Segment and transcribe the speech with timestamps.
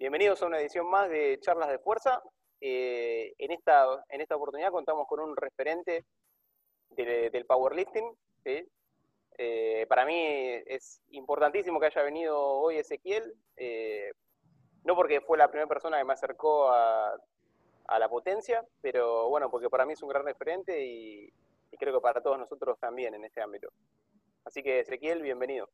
[0.00, 2.22] Bienvenidos a una edición más de Charlas de Fuerza.
[2.58, 6.06] Eh, en, esta, en esta oportunidad contamos con un referente
[6.88, 8.10] del powerlifting.
[8.46, 10.16] Eh, para mí
[10.64, 14.12] es importantísimo que haya venido hoy Ezequiel, eh,
[14.84, 17.14] no porque fue la primera persona que me acercó a,
[17.98, 21.30] la potencia, pero bueno, porque para mí es un gran referente y,
[21.70, 23.68] y creo que para todos nosotros también en este ámbito.
[24.46, 25.68] Así que Ezequiel, bienvenido.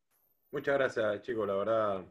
[0.51, 2.05] Muchas gracias chicos, la verdad,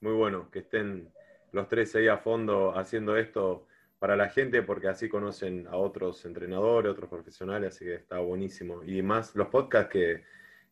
[0.00, 1.12] muy bueno que estén
[1.52, 3.66] los tres ahí a fondo haciendo esto
[3.98, 8.82] para la gente, porque así conocen a otros entrenadores, otros profesionales, así que está buenísimo.
[8.84, 10.22] Y más los podcasts que,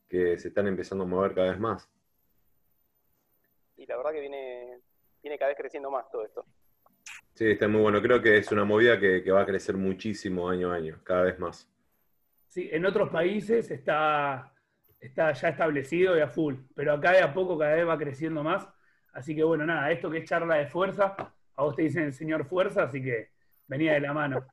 [0.08, 1.90] se están empezando a mover cada vez más.
[3.76, 4.80] Y la verdad que viene,
[5.22, 6.46] viene cada vez creciendo más todo esto.
[7.34, 8.00] Sí, está muy bueno.
[8.00, 11.22] Creo que es una movida que, que va a crecer muchísimo año a año, cada
[11.24, 11.68] vez más.
[12.46, 14.54] Sí, en otros países está,
[15.00, 18.42] está ya establecido y a full, pero acá de a poco cada vez va creciendo
[18.42, 18.66] más
[19.16, 21.16] Así que bueno, nada, esto que es charla de fuerza,
[21.56, 23.30] a vos te dicen el señor fuerza, así que
[23.66, 24.46] venía de la mano.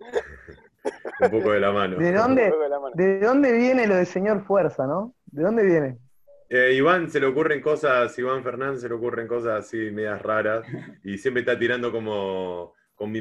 [1.20, 1.96] Un poco de la mano.
[1.96, 2.52] ¿De dónde,
[2.94, 5.14] ¿De dónde viene lo de señor fuerza, no?
[5.26, 5.98] ¿De dónde viene?
[6.48, 10.66] Eh, Iván se le ocurren cosas, Iván Fernández se le ocurren cosas así medias raras
[11.04, 13.12] y siempre está tirando como con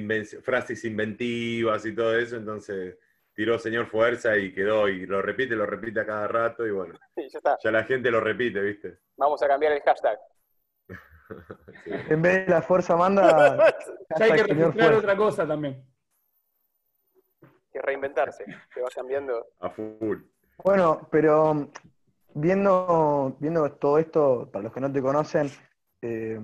[0.41, 2.97] frases inventivas y todo eso, entonces
[3.33, 6.97] tiró señor fuerza y quedó y lo repite, lo repite a cada rato y bueno,
[7.63, 8.99] ya, la gente lo repite, ¿viste?
[9.17, 10.19] Vamos a cambiar el hashtag.
[11.85, 13.73] En vez de la fuerza manda...
[14.19, 15.83] ya hay que registrar otra cosa también.
[17.71, 19.47] Que reinventarse, que va cambiando.
[19.59, 20.19] A full.
[20.63, 21.71] Bueno, pero
[22.35, 25.49] viendo, viendo todo esto, para los que no te conocen,
[26.01, 26.39] eh,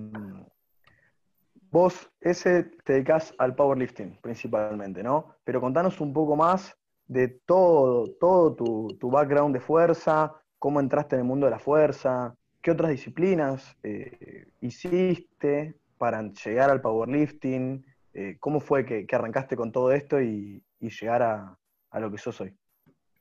[1.71, 5.35] vos ese te dedicas al powerlifting principalmente, ¿no?
[5.43, 6.78] Pero contanos un poco más
[7.09, 12.35] de todo, todo tu, background de fuerza, cómo entraste en el mundo de la fuerza,
[12.61, 19.71] qué otras disciplinas eh, hiciste para llegar al powerlifting, eh, cómo fue que, arrancaste con
[19.71, 22.53] todo esto y, llegar a, lo que sos hoy.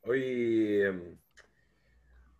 [0.03, 1.16] Hoy, em,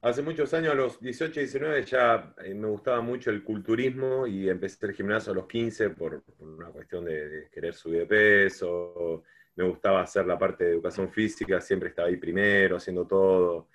[0.03, 4.51] hace muchos años, a los 18, 19, ya eh, me gustaba mucho el culturismo y
[4.51, 9.25] empecé el gimnasio a los 15 por, una cuestión de, querer subir de peso
[9.59, 13.67] me gustaba hacer la parte de educación física, siempre estaba ahí primero, haciendo todo.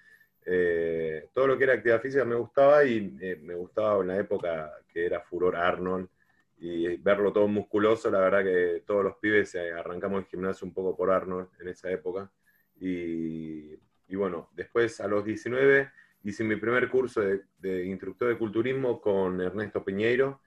[0.46, 4.18] Eh, todo lo que era actividad física me gustaba y eh, me gustaba en la
[4.18, 6.08] época que era furor Arnold
[6.58, 10.74] y verlo todo musculoso, la verdad que todos los pibes eh, arrancamos el gimnasio un
[10.74, 12.32] poco por Arnold en esa época.
[12.80, 13.76] Y,
[14.16, 15.92] bueno, después a los 19
[16.24, 20.40] hice mi primer curso de, de instructor de culturismo con Ernesto Piñeiro,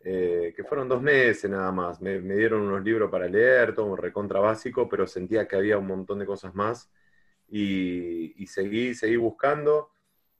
[0.00, 2.00] eh, que fueron dos meses nada más.
[2.00, 6.18] Me, dieron unos libros para leer, todo recontra básico, pero sentía que había un montón
[6.18, 6.90] de cosas más.
[7.48, 9.90] Y, seguí, seguí buscando.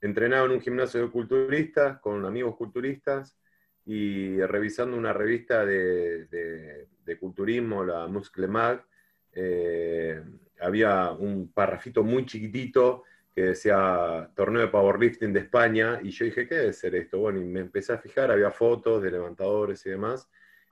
[0.00, 3.36] Entrenaba en un gimnasio de culturistas, con amigos culturistas,
[3.84, 6.88] y revisando una revista de,
[7.20, 8.84] culturismo, la Muscle Mag,
[9.32, 10.22] eh,
[10.60, 13.04] había un parrafito muy chiquitito
[13.36, 17.18] que decía torneo de powerlifting de España, y yo dije, ¿qué debe ser esto?
[17.18, 20.26] Bueno, y me empecé a fijar, había fotos de levantadores y demás,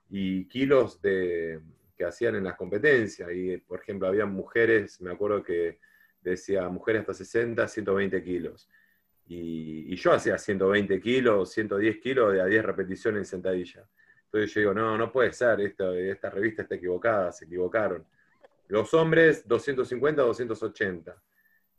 [0.09, 1.59] y kilos de,
[1.95, 5.77] que hacían en las competencias, y por ejemplo, había mujeres, me acuerdo que
[6.21, 8.67] decía mujeres hasta 60, 120 kilos,
[9.27, 13.87] y, yo hacía 120 kilos, 110 kilos de a 10 repeticiones en sentadilla.
[14.25, 18.03] Entonces yo digo, no, no puede ser, esta, esta revista está equivocada, se equivocaron.
[18.69, 21.15] Los hombres, 250, 280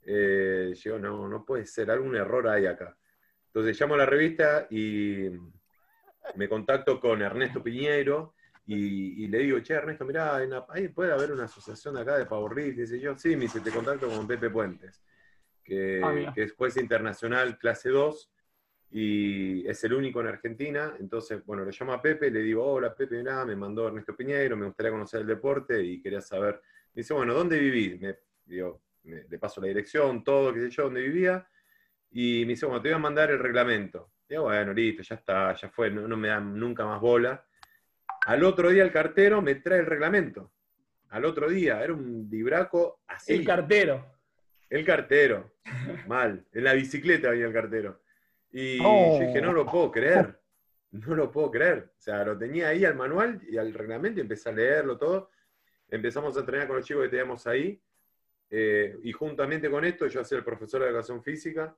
[0.06, 2.96] eh, yo, no, no puede ser, algún error hay acá.
[3.46, 5.28] Entonces llamo a la revista y
[6.36, 8.34] me contacto con Ernesto Piñero
[8.66, 10.36] y, le digo, che, Ernesto, mirá,
[10.68, 12.84] ahí puede haber una asociación acá de Powerlifting.
[12.84, 15.02] Dice yo, sí, me dice, te contacto con Pepe Puentes,
[15.62, 18.32] que, ah, que es juez internacional clase 2
[18.90, 20.96] y es el único en Argentina.
[20.98, 24.56] Entonces, bueno, le llamo a Pepe, le digo, hola Pepe, mirá, me mandó Ernesto Piñero,
[24.56, 26.60] me gustaría conocer el deporte y quería saber.
[26.92, 28.00] Me dice, bueno, ¿dónde vivís?
[28.00, 31.46] Me, digo, le paso la dirección, todo, qué sé yo, donde vivía,
[32.10, 34.12] y me dice, bueno, te voy a mandar el reglamento.
[34.28, 37.44] Digo, bueno, listo, ya está, ya fue, no, me dan nunca más bola.
[38.26, 40.52] Al otro día el cartero me trae el reglamento.
[41.10, 43.34] Al otro día, era un libraco así.
[43.34, 44.04] El cartero.
[44.68, 45.52] El cartero,
[46.08, 46.44] mal.
[46.52, 48.02] En la bicicleta venía el cartero.
[48.50, 50.40] Y yo dije, no lo puedo creer.
[50.90, 51.90] No lo puedo creer.
[51.96, 55.30] O sea, lo tenía ahí al manual y al reglamento y empecé a leerlo todo.
[55.88, 57.80] Empezamos a entrenar con los chicos que teníamos ahí
[58.50, 61.76] eh, y juntamente con esto yo hacía el profesor de educación física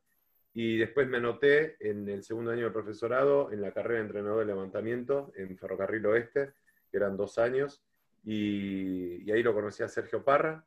[0.53, 4.41] y después me anoté en el segundo año de profesorado en la carrera de entrenador
[4.41, 6.53] de levantamiento en Ferrocarril Oeste,
[6.91, 7.82] que eran dos años,
[8.25, 10.65] y, ahí lo conocí a Sergio Parra,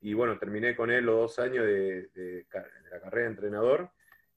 [0.00, 2.46] y bueno, terminé con él los dos años de,
[2.90, 3.90] la carrera de entrenador,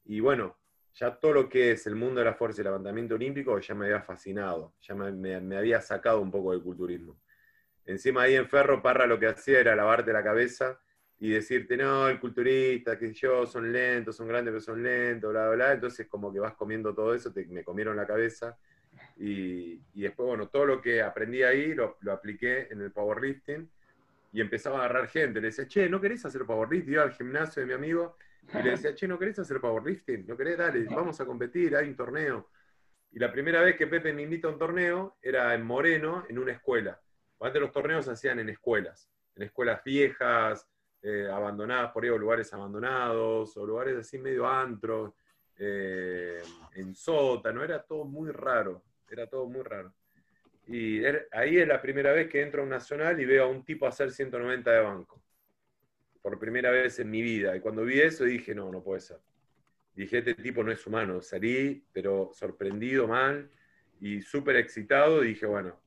[0.04, 0.56] y bueno,
[0.94, 3.74] ya todo lo que es el mundo de la fuerza y el levantamiento olímpico ya
[3.74, 7.20] me había fascinado, ya me, me había sacado un poco del culturismo.
[7.84, 10.78] Encima ahí en Ferro, Parra lo que hacía era lavarte la cabeza
[11.20, 15.46] y decirte, no, el culturista, que yo, son lentos, son grandes, pero son lentos, bla,
[15.46, 15.72] bla, bla.
[15.72, 18.56] Entonces como que vas comiendo todo eso, te, me comieron la cabeza.
[19.16, 23.68] Y, y, después, bueno, todo lo que aprendí ahí lo, lo, apliqué en el powerlifting
[24.32, 25.40] y empezaba a agarrar gente.
[25.40, 26.92] Le decía, che, ¿no querés hacer powerlifting?
[26.92, 28.16] Iba al gimnasio de mi amigo
[28.54, 30.24] y le decía, che, ¿no querés hacer powerlifting?
[30.26, 30.56] ¿No querés?
[30.56, 32.48] Dale, vamos a competir, hay un torneo.
[33.10, 36.38] Y la primera vez que Pepe me invita a un torneo era en Moreno, en
[36.38, 37.00] una escuela.
[37.40, 40.68] Antes los torneos se hacían en escuelas, en escuelas viejas,
[41.02, 45.12] eh, abandonadas por ahí, lugares abandonados, o lugares así medio antros,
[45.58, 46.40] eh,
[46.74, 49.92] en sótano, era todo muy raro, era todo muy raro.
[50.66, 51.02] Y
[51.32, 53.86] ahí es la primera vez que entro a un nacional y veo a un tipo
[53.86, 55.22] hacer 190 de banco.
[56.20, 57.56] Por primera vez en mi vida.
[57.56, 59.18] Y cuando vi eso dije, no, no puede ser.
[59.94, 61.22] Dije, este tipo no es humano.
[61.22, 63.50] Salí, pero sorprendido mal
[63.98, 65.22] y súper excitado.
[65.22, 65.80] Dije, bueno,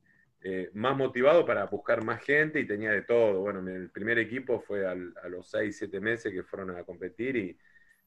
[0.44, 3.42] eh, más motivado para buscar más gente y tenía de todo.
[3.42, 7.58] Bueno, el primer equipo fue a los 6, 7 meses que fueron a competir y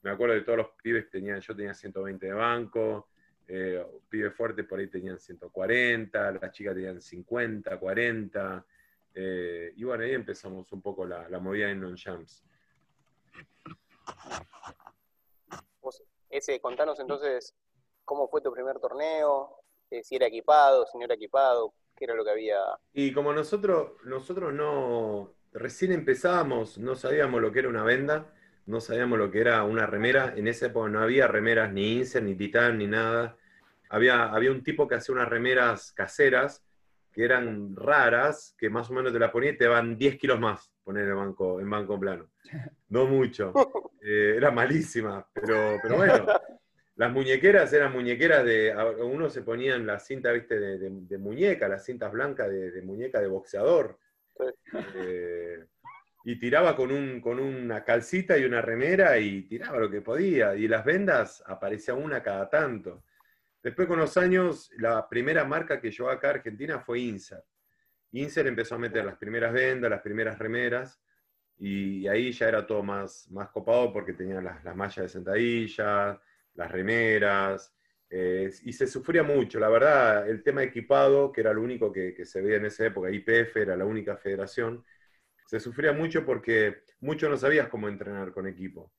[0.03, 3.09] me acuerdo de todos los pibes que tenían, yo tenía 120 de banco,
[3.47, 8.67] eh, pibes fuertes por ahí tenían 140, las chicas tenían 50, 40,
[9.15, 12.45] eh, y bueno, ahí empezamos un poco la, movida en non-jumps.
[16.29, 17.55] Ese, contanos entonces
[18.05, 19.61] cómo fue tu primer torneo,
[20.03, 22.59] si era equipado, si no era equipado, ¿Qué era lo que había?
[22.93, 28.33] Y como nosotros, nosotros no, recién empezábamos, no sabíamos lo que era una venda,
[28.67, 30.35] no sabíamos lo que era una remera.
[30.37, 33.37] En esa época no había remeras ni Inser, ni Titan, ni nada.
[33.89, 36.65] Había, había un tipo que hacía unas remeras caseras
[37.13, 40.41] que eran raras, que más o menos te la ponía y te van 10 kilos
[40.41, 42.29] más poner en banco, en banco plano.
[42.89, 43.53] No mucho.
[44.01, 46.27] Eh, era malísima, pero, pero bueno,
[46.97, 48.75] las muñequeras eran muñequeras de.
[49.01, 53.99] Uno se ponían la cinta, viste, de, muñeca, las cintas blancas de, muñeca de boxeador.
[54.97, 55.65] Eh,
[56.25, 60.55] y tiraba con, un, con una calcita y una remera y tiraba lo que podía.
[60.55, 63.05] Y las vendas aparecía una cada tanto.
[63.63, 67.45] Después, con los años, la primera marca que llegó acá a Argentina fue Insert.
[68.13, 71.01] Insert empezó a meter las primeras vendas, las primeras remeras,
[71.59, 76.21] y ahí ya era todo más, más copado porque tenían las, las mallas de sentadilla,
[76.55, 77.75] las remeras,
[78.17, 79.59] eh, y se sufría mucho.
[79.59, 83.11] La verdad, el tema equipado, que era lo único que, se veía en esa época,
[83.11, 84.85] IPF era la única federación,
[85.47, 88.93] se sufría mucho porque mucho no sabías cómo entrenar con equipo.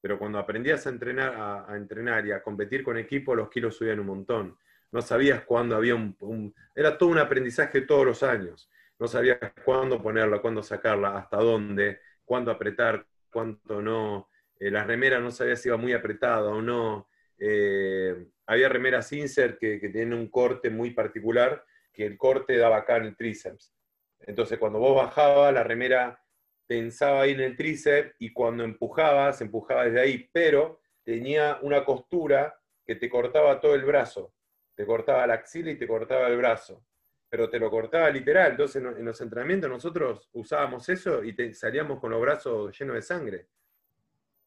[0.00, 4.00] Pero cuando aprendías a entrenar, a, entrenar y a competir con equipo, los kilos subían
[4.00, 4.58] un montón.
[4.92, 8.70] No sabías cuándo había un, Era todo un aprendizaje todos los años.
[8.98, 14.27] No sabías cuándo ponerla, cuándo sacarla, hasta dónde, cuándo apretar, cuánto no.
[14.58, 17.08] Eh, la remera no sabía si iba muy apretada o no.
[17.38, 22.78] Eh, había remeras insert que, que tienen un corte muy particular, que el corte daba
[22.78, 23.74] acá en el tríceps.
[24.20, 26.22] Entonces, cuando vos bajabas, la remera
[26.66, 32.60] pensaba ahí en el tríceps y cuando empujabas, empujaba desde ahí, pero tenía una costura
[32.84, 34.34] que te cortaba todo el brazo.
[34.74, 36.84] Te cortaba la axila y te cortaba el brazo.
[37.30, 38.52] Pero te lo cortaba literal.
[38.52, 43.48] Entonces, en los entrenamientos nosotros usábamos eso y salíamos con los brazos llenos de sangre.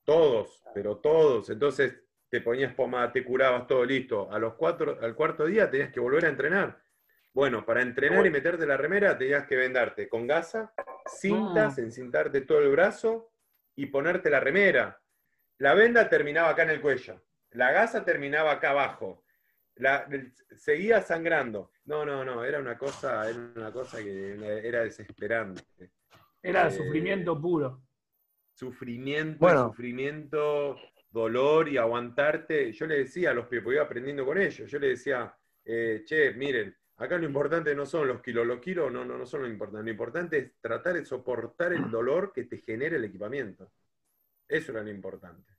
[0.04, 1.50] Todos, pero todos.
[1.50, 1.96] Entonces
[2.30, 4.32] te ponías pomada, te curabas, todo listo.
[4.32, 6.82] A los cuatro, al cuarto día tenías que volver a entrenar.
[7.34, 10.74] Bueno, para entrenar y meterte la remera tenías que vendarte con gasa,
[11.06, 11.82] cintas, ah.
[11.82, 13.32] encintarte todo el brazo
[13.76, 15.02] y ponerte la remera.
[15.58, 17.22] La venda terminaba acá en el cuello.
[17.52, 19.24] La gasa terminaba acá abajo.
[19.76, 20.08] La,
[20.56, 21.72] seguía sangrando.
[21.86, 25.64] No, no, no, era una cosa, era una cosa que era desesperante.
[26.42, 27.82] Era eh, sufrimiento puro
[28.54, 30.76] sufrimiento, sufrimiento,
[31.10, 32.72] dolor y aguantarte.
[32.72, 35.34] Yo le decía a los que iba aprendiendo con ellos, yo le decía,
[35.66, 39.26] eh, che, miren, acá lo importante no son los kilos, los kilos no, no, no
[39.26, 43.06] son lo importante, lo importante es tratar de soportar el dolor que te genera el
[43.06, 43.72] equipamiento.
[44.48, 45.52] Eso era lo importante.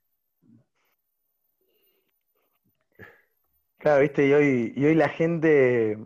[3.77, 5.97] Claro, viste, y hoy, y hoy la gente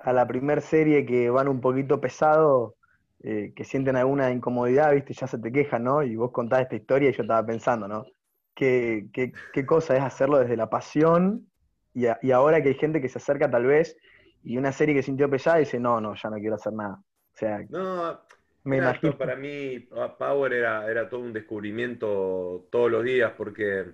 [0.00, 2.77] a la primer serie que van un poquito pesado,
[3.22, 5.12] eh, que sienten alguna incomodidad, ¿viste?
[5.12, 6.02] Ya se te quejan, ¿no?
[6.02, 8.06] Y vos contás esta historia y yo estaba pensando, ¿no?
[8.54, 11.48] ¿Qué, qué, cosa es hacerlo desde la pasión
[11.94, 13.96] y, y, ahora que hay gente que se acerca tal vez
[14.42, 16.94] y una serie que sintió pesada y dice, no, no, ya no quiero hacer nada.
[16.94, 18.20] O sea, no,
[18.64, 19.16] me imagino.
[19.16, 19.80] Para mí,
[20.18, 23.86] Power era, era todo un descubrimiento todos los días porque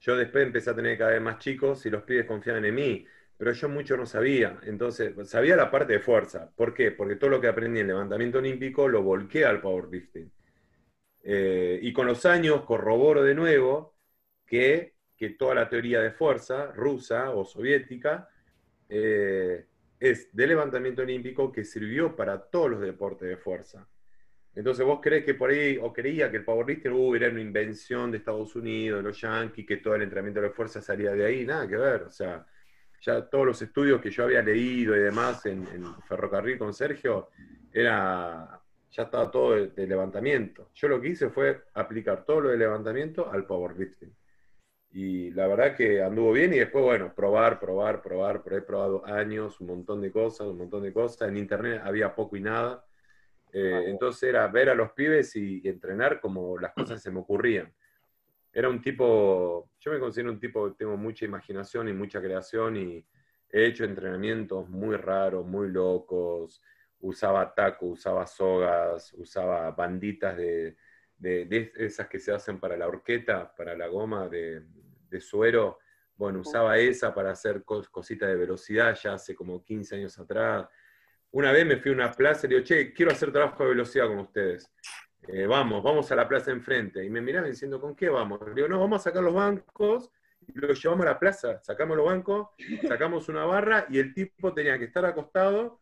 [0.00, 3.06] yo después empecé a tener cada vez más chicos y los pibes confiaban en mí
[3.38, 4.60] pero yo mucho no sabía.
[4.64, 6.50] Entonces, sabía la parte de fuerza.
[6.54, 6.90] ¿Por qué?
[6.90, 10.30] Porque todo lo que aprendí en levantamiento olímpico lo volqué al powerlifting.
[11.22, 13.96] Eh, y con los años corroboro de nuevo
[14.44, 18.28] que que toda la teoría de fuerza rusa o soviética
[18.88, 19.66] eh,
[19.98, 23.86] es de levantamiento olímpico que sirvió para todos los deportes de fuerza.
[24.54, 28.12] Entonces vos crees que por ahí, o creía que el powerlifting uh, era una invención
[28.12, 31.44] de Estados Unidos, de los yankees, que todo el entrenamiento de fuerza salía de ahí,
[31.44, 32.02] nada que ver.
[32.02, 32.46] O sea,
[33.00, 35.66] ya todos los estudios que yo había leído y demás en,
[36.06, 37.28] Ferrocarril con Sergio,
[37.72, 40.70] era, ya estaba todo de, levantamiento.
[40.74, 44.14] Yo lo que hice fue aplicar todo lo de levantamiento al powerlifting.
[44.90, 49.60] Y la verdad que anduvo bien y después, bueno, probar, probar, probar, he probado años,
[49.60, 51.28] un montón de cosas, un montón de cosas.
[51.28, 52.84] En internet había poco y nada.
[53.52, 57.72] Eh, entonces era ver a los pibes y, entrenar como las cosas se me ocurrían.
[58.58, 62.76] Era un tipo, yo me considero un tipo que tengo mucha imaginación y mucha creación
[62.76, 63.06] y
[63.48, 66.60] he hecho entrenamientos muy raros, muy locos.
[66.98, 70.76] Usaba taco, usaba sogas, usaba banditas de,
[71.16, 74.64] de, esas que se hacen para la horqueta, para la goma de,
[75.20, 75.78] suero.
[76.16, 80.66] Bueno, usaba esa para hacer cositas de velocidad ya hace como 15 años atrás.
[81.30, 83.68] Una vez me fui a una plaza y le digo, che, quiero hacer trabajo de
[83.68, 84.68] velocidad con ustedes.
[85.26, 87.04] Eh, vamos, vamos a la plaza enfrente.
[87.04, 88.40] Y me miraban diciendo, ¿con qué vamos?
[88.46, 90.10] Le digo, no, vamos a sacar los bancos
[90.46, 91.60] y los llevamos a la plaza.
[91.62, 92.48] Sacamos los bancos,
[92.86, 95.80] sacamos una barra y el tipo tenía que estar acostado.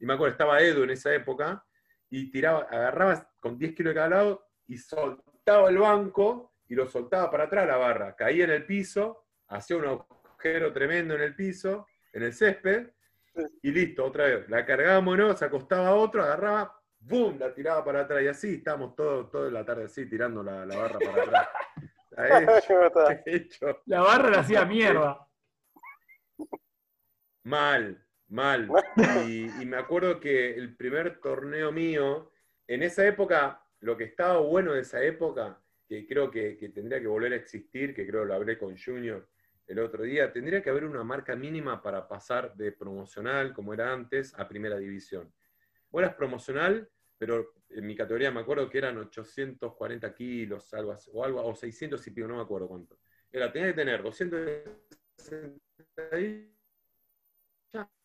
[0.00, 1.64] Y me acuerdo, estaba Edu en esa época
[2.10, 6.86] y tiraba, agarraba con 10 kilos de cada lado y soltaba el banco y lo
[6.86, 8.16] soltaba para atrás la barra.
[8.16, 12.90] Caía en el piso, hacía un agujero tremendo en el piso, en el césped,
[13.62, 14.48] y listo, otra vez.
[14.48, 15.36] La cargábamos, ¿no?
[15.36, 17.38] Se acostaba otro, agarraba, ¡boom!
[17.38, 18.22] La tiraba para atrás.
[18.22, 21.48] Y así estábamos todo, toda la tarde así, tirando la, barra para atrás.
[23.86, 25.24] La barra la hacía mierda.
[27.44, 28.68] Mal, mal.
[29.24, 32.32] Y, y, me acuerdo que el primer torneo mío,
[32.66, 37.06] en esa época lo que estaba bueno de esa época, que creo que, tendría que
[37.06, 39.26] volver a existir, que creo lo hablé con Junior
[39.66, 43.92] el otro día, tendría que haber una marca mínima para pasar de promocional, como era
[43.92, 45.30] antes, a primera división.
[45.90, 51.24] Vos eras promocional, pero en mi categoría me acuerdo que eran 840 kilos, algo o,
[51.24, 52.98] algo, o 600 y pico, no me acuerdo cuánto.
[53.30, 56.58] Era, tenía que tener 260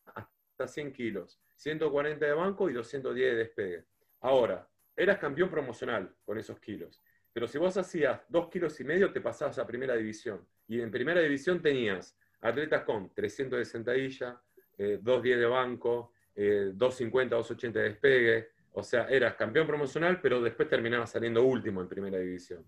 [0.05, 3.85] hasta 100 kilos, 140 de banco y 210 de despegue.
[4.21, 7.01] Ahora, eras campeón promocional con esos kilos.
[7.31, 10.47] Pero si vos hacías dos kilos y medio, te pasabas a primera división.
[10.67, 14.41] Y en primera división tenías atletas con 300 de sentadilla,
[14.77, 18.49] 210 eh, de banco, 250, eh, 280 de despegue.
[18.73, 22.65] O sea, eras campeón promocional, pero después terminabas saliendo último en primera división.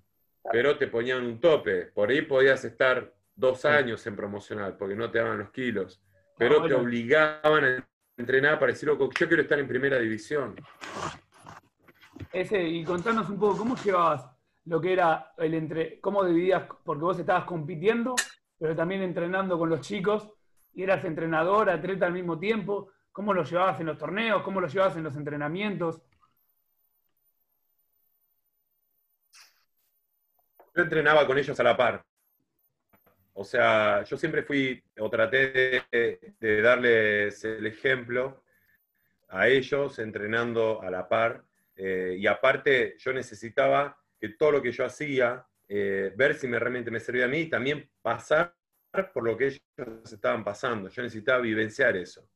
[0.51, 1.87] Pero te ponían un tope.
[1.87, 6.01] Por ahí podías estar dos años en promocional, porque no te daban los kilos.
[6.37, 10.55] Pero te obligaban a entrenar para decir, yo quiero estar en primera división.
[12.31, 17.03] Ese, y contanos un poco, ¿cómo llevabas lo que era el entre, cómo dividías, porque
[17.03, 18.15] vos estabas compitiendo,
[18.57, 20.31] pero también entrenando con los chicos,
[20.73, 24.43] y eras entrenador, atleta al mismo tiempo, ¿cómo lo llevabas en los torneos?
[24.43, 26.01] ¿Cómo lo llevabas en los entrenamientos?
[30.75, 32.05] Yo entrenaba con ellos a la par.
[33.31, 38.43] O sea, yo siempre fui, o traté de darles el ejemplo
[39.29, 41.45] a ellos entrenando a la par
[41.77, 46.59] eh, y aparte, yo necesitaba que todo lo que yo hacía, eh, ver si me,
[46.59, 48.53] realmente me servía a mí y también pasar
[49.13, 49.61] por lo que ellos
[50.11, 50.89] estaban pasando.
[50.89, 52.29] Yo necesitaba vivenciar eso.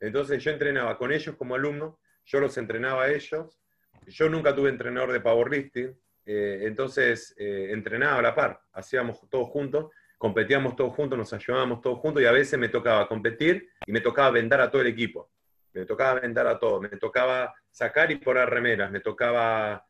[0.00, 3.60] Entonces yo entrenaba con ellos como alumno, yo los entrenaba a ellos.
[4.06, 9.90] Yo nunca tuve entrenador de powerlifting, eh, entonces entrenaba a la par, hacíamos todos juntos,
[10.16, 14.00] competíamos todos juntos, nos ayudábamos todos juntos y a veces me tocaba competir y me
[14.00, 15.30] tocaba vendar a todo el equipo
[15.72, 19.86] me tocaba vendar a todo, me tocaba sacar y poner remeras, me tocaba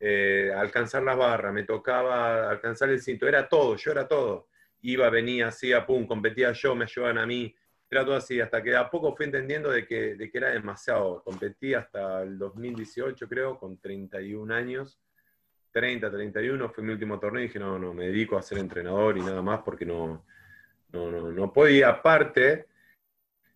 [0.00, 4.48] eh, alcanzar las barras, me tocaba alcanzar el cinto, era todo, yo era todo.
[4.80, 7.54] Iba, venía, hacía, pum, competía yo, me ayudaban a mí,
[7.90, 11.22] era todo así, hasta que a poco fui entendiendo de que, de era demasiado.
[11.22, 15.00] Competí hasta el 2018, creo, con 31 años.
[15.72, 19.16] 30, 31 fue mi último torneo y dije, no, no, me dedico a ser entrenador
[19.16, 20.24] y nada más porque no,
[20.92, 21.88] no, no, podía.
[21.88, 22.66] Aparte,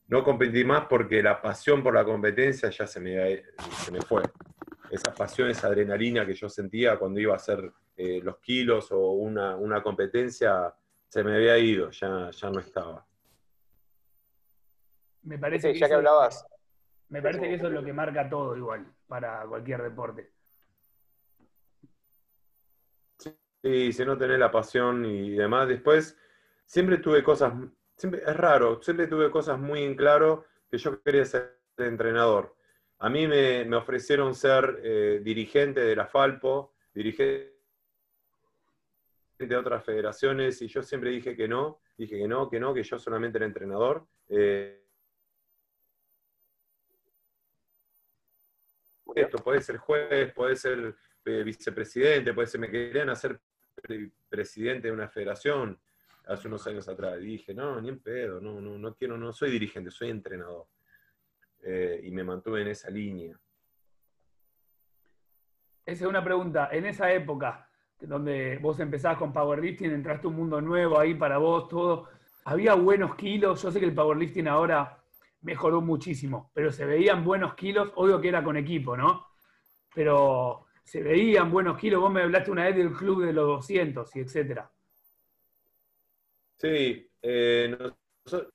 [0.08, 3.42] no competí más porque la pasión por la competencia ya se me,
[3.84, 4.22] se me fue.
[4.90, 9.10] Esa pasión, esa adrenalina que yo sentía cuando iba a hacer eh, los kilos o
[9.10, 10.74] una, competencia,
[11.08, 13.06] se me había ido, ya, ya no estaba.
[15.22, 16.46] Me parece que ya que hablabas.
[17.08, 20.30] Me parece que eso es lo que marca todo igual para cualquier deporte.
[23.62, 26.18] Sí, si no tenés la pasión y demás, después
[26.64, 27.52] siempre tuve cosas
[28.10, 32.56] es raro, siempre tuve cosas muy en claro que yo quería ser entrenador.
[32.98, 37.52] A mí me, ofrecieron ser eh, dirigente de la Falpo, dirigente
[39.38, 42.82] de otras federaciones y yo siempre dije que no, dije que no, que no, que
[42.82, 44.06] yo solamente era entrenador.
[44.28, 44.81] Eh,
[49.14, 53.40] esto puede ser juez, puede ser eh, vicepresidente, puede ser, me querían hacer
[54.28, 55.78] presidente de una federación
[56.26, 57.18] hace unos años atrás.
[57.20, 60.66] Y dije, no, ni en pedo, no, no, no quiero, no soy dirigente, soy entrenador.
[61.62, 63.38] Eh, y me mantuve en esa línea.
[65.84, 66.68] Esa es una pregunta.
[66.72, 67.68] En esa época,
[68.00, 72.08] donde vos empezás con powerlifting, entraste a un mundo nuevo ahí para vos, todo.
[72.44, 73.62] ¿Había buenos kilos?
[73.62, 75.01] Yo sé que el powerlifting ahora
[75.42, 79.26] mejoró muchísimo, pero se veían buenos kilos, obvio que era con equipo, ¿no?
[79.94, 84.14] Pero se veían buenos kilos, vos me hablaste una vez del club de los 200
[84.16, 84.70] y etcétera.
[86.58, 87.76] Sí, eh,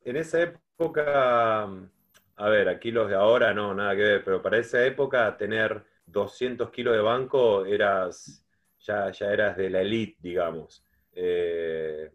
[0.05, 4.57] en esa época, a ver, a kilos de ahora no, nada que ver, pero para
[4.57, 8.45] esa época tener 200 kilos de banco eras,
[8.79, 10.85] ya, ya eras de la elite, digamos.
[11.11, 12.11] Eh,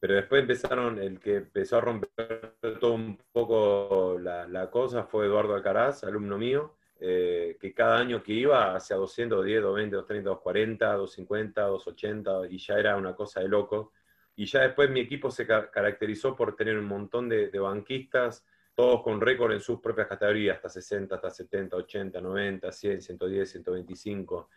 [0.00, 5.54] pero después empezaron, el que empezó a romper todo un poco la, cosa fue Eduardo
[5.54, 10.92] Alcaraz, alumno mío, eh, que cada año que iba hacia 200, 210, 220, 230, 240,
[10.92, 13.92] 250, 280, y ya era una cosa de loco.
[14.36, 19.20] Y ya después mi equipo se caracterizó por tener un montón de, banquistas, todos con
[19.20, 24.48] récord en sus propias categorías, hasta 60, hasta 70, 80, 90, 100, 110, 125.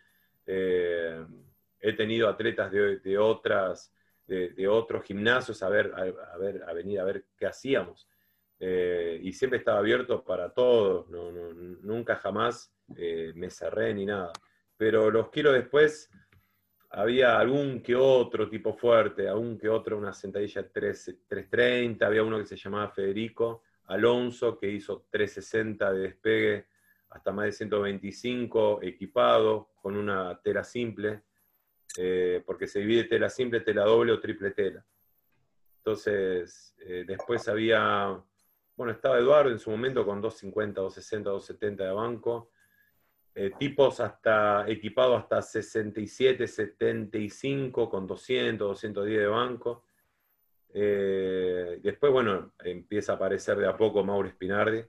[0.46, 3.92] he tenido atletas de otras
[4.32, 8.08] de, otros gimnasios a ver, a, ver, a venir a ver qué hacíamos.
[8.58, 11.08] Eh, y siempre estaba abierto para todos,
[11.82, 14.32] nunca jamás eh, me cerré ni nada.
[14.76, 16.10] Pero los kilos después
[16.90, 22.46] había algún que otro tipo fuerte, algún que otro, una sentadilla 330, había uno que
[22.46, 26.66] se llamaba Federico Alonso, que hizo 360 de despegue
[27.10, 31.22] hasta más de 125, equipado, con una tela simple.
[31.98, 34.84] Eh, porque se divide tela simple, tela doble o triple tela.
[35.78, 38.18] Entonces, eh, después había,
[38.76, 42.50] bueno, estaba Eduardo en su momento con 250, 260, 270 de banco,
[43.34, 49.84] eh, tipos hasta equipados hasta 67, 75 con 200, 210 de banco.
[50.72, 54.82] después, bueno, empieza a aparecer de a poco Mauro Spinardi,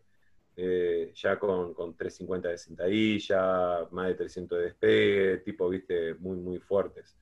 [0.56, 6.60] eh, ya con, 350 de sentadilla, más de 300 de despegue, tipo, viste, muy, muy
[6.60, 7.18] fuertes.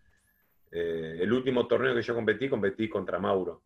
[0.72, 3.64] Eh, el último torneo que yo competí, competí contra Mauro.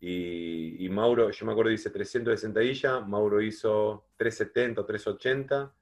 [0.00, 5.72] Y, Mauro, yo me acuerdo, hice 300 de sentadilla, Mauro hizo 370 o 380,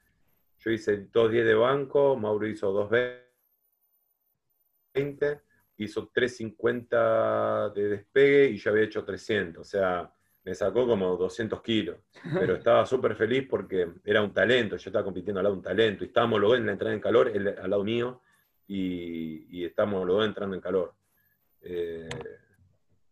[0.58, 5.40] yo hice 210 de banco, Mauro hizo 220,
[5.78, 9.60] hizo 350 de despegue y yo había hecho 300.
[9.60, 10.12] O sea,
[10.44, 11.96] me sacó como 200 kilos,
[12.38, 15.64] pero estaba súper feliz porque era un talento, yo estaba compitiendo al lado de un
[15.64, 18.20] talento, y estábamos los dos en la entrada en calor, él al lado mío,
[18.66, 20.94] y, y estamos los dos entrando en calor.
[21.62, 22.08] Eh,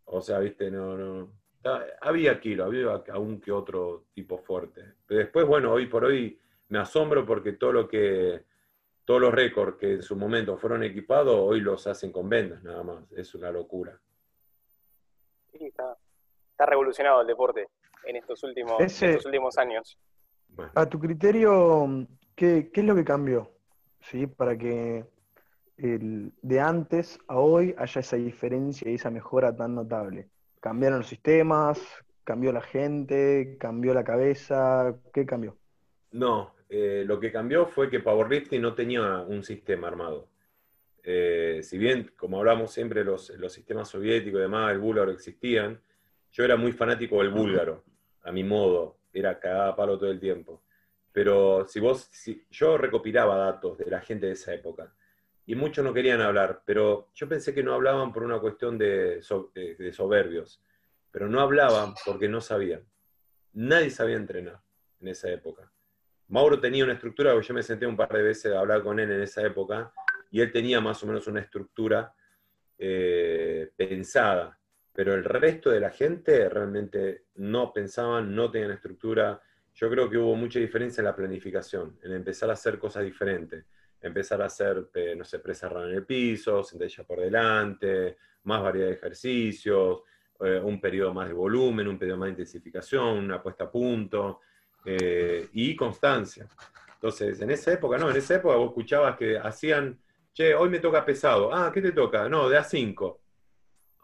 [0.04, 1.32] o sea, viste, no, no,
[2.00, 4.94] había kilos, había aún que otro tipo fuerte.
[5.06, 8.44] Pero después, bueno, hoy por hoy me asombro porque todo lo que,
[9.04, 12.82] todos los récords que en su momento fueron equipados, hoy los hacen con vendas nada
[12.82, 13.98] más, es una locura.
[15.52, 15.96] Sí, está,
[16.58, 17.68] ha revolucionado el deporte
[18.04, 18.80] en estos últimos,
[19.24, 19.98] últimos años.
[20.74, 23.50] A tu criterio, ¿qué, es lo que cambió?
[24.00, 24.26] ¿Sí?
[24.26, 25.04] Para que
[25.76, 30.28] de antes a hoy haya esa diferencia y esa mejora tan notable.
[30.60, 31.80] ¿Cambiaron los sistemas?
[32.24, 33.56] ¿Cambió la gente?
[33.58, 34.94] ¿Cambió la cabeza?
[35.12, 35.56] ¿Qué cambió?
[36.12, 40.28] No, eh, lo que cambió fue que Powerlifting no tenía un sistema armado.
[41.02, 45.80] Eh, si bien, como hablamos siempre, los, los sistemas soviéticos y demás, el búlgaro existían,
[46.32, 47.84] yo era muy fanático del búlgaro,
[48.22, 50.62] a mi modo, era cagada palo todo el tiempo.
[51.12, 54.94] Pero si vos, si, yo recopilaba datos de la gente de esa época
[55.44, 59.20] y muchos no querían hablar, pero yo pensé que no hablaban por una cuestión de,
[59.54, 60.62] de soberbios,
[61.10, 62.82] pero no hablaban porque no sabían.
[63.52, 64.62] Nadie sabía entrenar
[65.00, 65.70] en esa época.
[66.28, 69.10] Mauro tenía una estructura, yo me senté un par de veces a hablar con él
[69.10, 69.92] en esa época,
[70.30, 72.14] y él tenía más o menos una estructura
[72.78, 74.58] eh, pensada
[74.92, 79.40] pero el resto de la gente realmente no pensaban, no tenían estructura.
[79.74, 83.64] Yo creo que hubo mucha diferencia en la planificación, en empezar a hacer cosas diferentes,
[84.00, 88.88] empezar a hacer, eh, no sé, presa en el piso, sentadilla por delante, más variedad
[88.88, 90.02] de ejercicios,
[90.40, 94.40] eh, un periodo más de volumen, un periodo más de intensificación, una puesta a punto
[94.84, 96.46] eh, y constancia.
[96.94, 99.98] Entonces, en esa época, no, en esa época vos escuchabas que hacían,
[100.34, 102.28] che, hoy me toca pesado, ah, ¿qué te toca?
[102.28, 103.21] No, de A5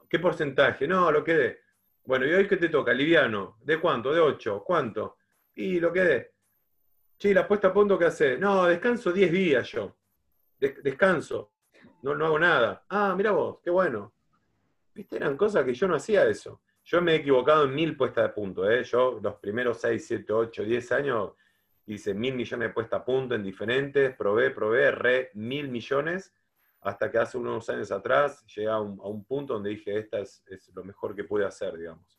[0.09, 0.89] ¿Qué porcentaje?
[0.89, 1.61] No, lo quedé.
[2.05, 2.93] Bueno, ¿y hoy qué te toca?
[2.93, 3.59] Liviano.
[3.63, 4.13] ¿De cuánto?
[4.13, 4.65] ¿De 8?
[4.65, 5.19] ¿Cuánto?
[5.55, 6.33] Y lo quedé.
[7.19, 8.39] Che, la puesta a punto que hace.
[8.39, 9.97] No, descanso 10 días yo.
[10.59, 11.53] descanso.
[12.03, 12.85] no, no hago nada.
[12.89, 14.15] Ah, mira vos, qué bueno.
[14.95, 16.63] Viste, eran cosas que yo no hacía eso.
[16.85, 18.83] Yo me he equivocado en mil puestas de punto, ¿eh?
[18.85, 21.33] Yo los primeros 6, 7, 8, 10 años
[21.85, 26.33] hice mil millones de puestas a punto en diferentes, probé, probé, re mil millones,
[26.81, 30.43] hasta que hace unos años atrás llegué a un, punto donde dije, esta es,
[30.75, 32.19] lo mejor que pude hacer, digamos.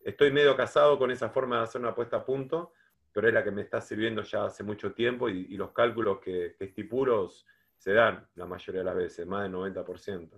[0.00, 2.72] Estoy medio casado con esa forma de hacer una puesta a punto,
[3.12, 6.56] pero es la que me está sirviendo ya hace mucho tiempo y, los cálculos que,
[6.58, 6.74] que
[7.76, 10.30] se dan la mayoría de las veces, más del 90%.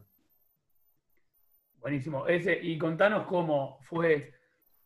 [1.85, 2.27] Buenísimo.
[2.27, 4.33] Ese, y contanos cómo fue,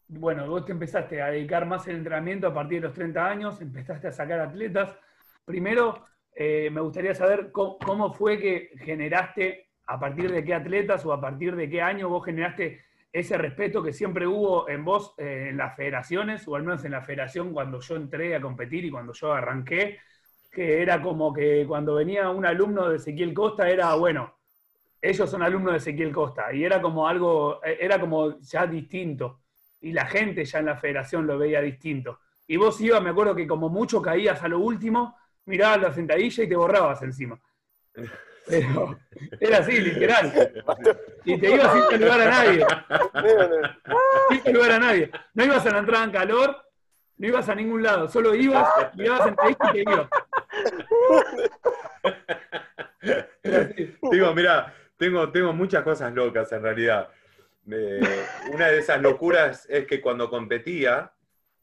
[0.08, 3.60] bueno, vos te empezaste a dedicar más al entrenamiento a partir de los 30 años,
[3.60, 4.96] empezaste a sacar atletas.
[5.44, 6.04] Primero,
[6.40, 11.20] eh, me gustaría saber cómo, fue que generaste, a partir de qué atletas o a
[11.20, 15.56] partir de qué año vos generaste ese respeto que siempre hubo en vos eh, en
[15.56, 19.12] las federaciones, o al menos en la federación cuando yo entré a competir y cuando
[19.14, 19.98] yo arranqué,
[20.48, 24.36] que era como que cuando venía un alumno de Ezequiel Costa era, bueno,
[25.02, 29.40] ellos son alumnos de Ezequiel Costa, y era como algo, era como ya distinto,
[29.80, 32.20] y la gente ya en la federación lo veía distinto.
[32.46, 35.17] Y vos ibas, me acuerdo que como mucho caías a lo último,
[35.48, 37.40] mirabas la sentadilla y te borrabas encima.
[38.46, 38.98] Pero
[39.40, 40.52] era así, literal.
[41.24, 42.66] Y te ibas sin saludar a nadie.
[44.30, 45.10] Sin saludar a nadie.
[45.34, 46.64] No ibas a la entrada en calor,
[47.16, 50.08] no ibas a ningún lado, solo ibas, mirabas sentadilla y te ibas.
[54.10, 57.08] Digo, mira, tengo, tengo muchas cosas locas en realidad.
[57.70, 61.12] Eh, una de esas locuras es que cuando competía,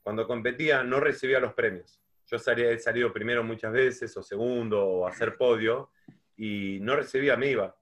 [0.04, 2.00] cuando competía no recibía los premios.
[2.36, 5.92] Yo salía, he salido primero muchas veces, o segundo, o hacer podio,
[6.36, 7.74] y no recibía, me iba.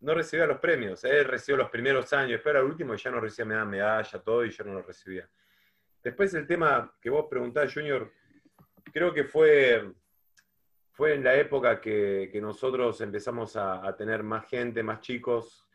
[0.00, 1.04] No recibía los premios.
[1.04, 4.46] Él recibió los primeros años, pero al último ya no recibía, me daban medalla, todo,
[4.46, 5.28] y yo no lo recibía.
[6.02, 8.10] Después el tema que vos preguntás, Junior,
[8.94, 9.92] creo que fue,
[10.92, 15.68] fue en la época que, que nosotros empezamos a, a, tener más gente, más chicos,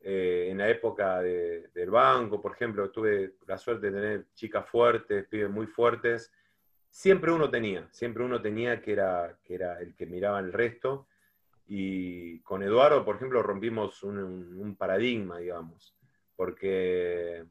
[0.00, 4.66] eh, en la época de, del banco, por ejemplo, tuve la suerte de tener chicas
[4.66, 6.32] fuertes, pibes muy fuertes.
[6.96, 11.08] Siempre uno tenía, siempre uno tenía que era, que era el que miraba el resto.
[11.66, 15.94] Y con Eduardo, por ejemplo, rompimos un, un paradigma, digamos,
[16.34, 17.44] porque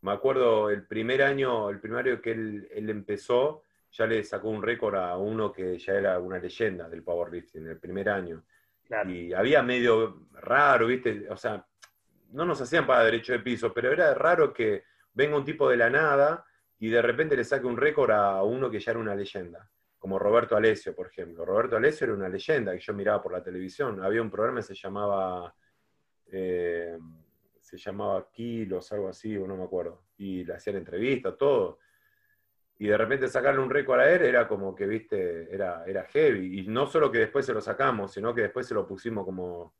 [0.00, 4.48] me acuerdo el primer año, el primer año que él, él, empezó, ya le sacó
[4.48, 8.44] un récord a uno que ya era una leyenda del powerlifting, el primer año.
[8.86, 9.10] Claro.
[9.10, 11.26] Y había medio raro, ¿viste?
[11.28, 11.66] O sea,
[12.30, 15.76] no nos hacían para derecho de piso, pero era raro que venga un tipo de
[15.76, 16.46] la nada
[16.80, 20.18] y de repente le saque un récord a uno que ya era una leyenda, como
[20.18, 21.44] Roberto Alessio, por ejemplo.
[21.44, 24.02] Roberto Alessio era una leyenda que yo miraba por la televisión.
[24.02, 25.54] Había un programa que se llamaba,
[26.32, 26.96] eh,
[27.60, 30.04] se llamaba Kilos, algo así, o no me acuerdo.
[30.16, 31.80] Y le hacían entrevistas, todo.
[32.78, 36.60] Y de repente sacarle un récord a él era como que, viste, era, era heavy.
[36.60, 39.74] Y no solo que después se lo sacamos, sino que después se lo pusimos como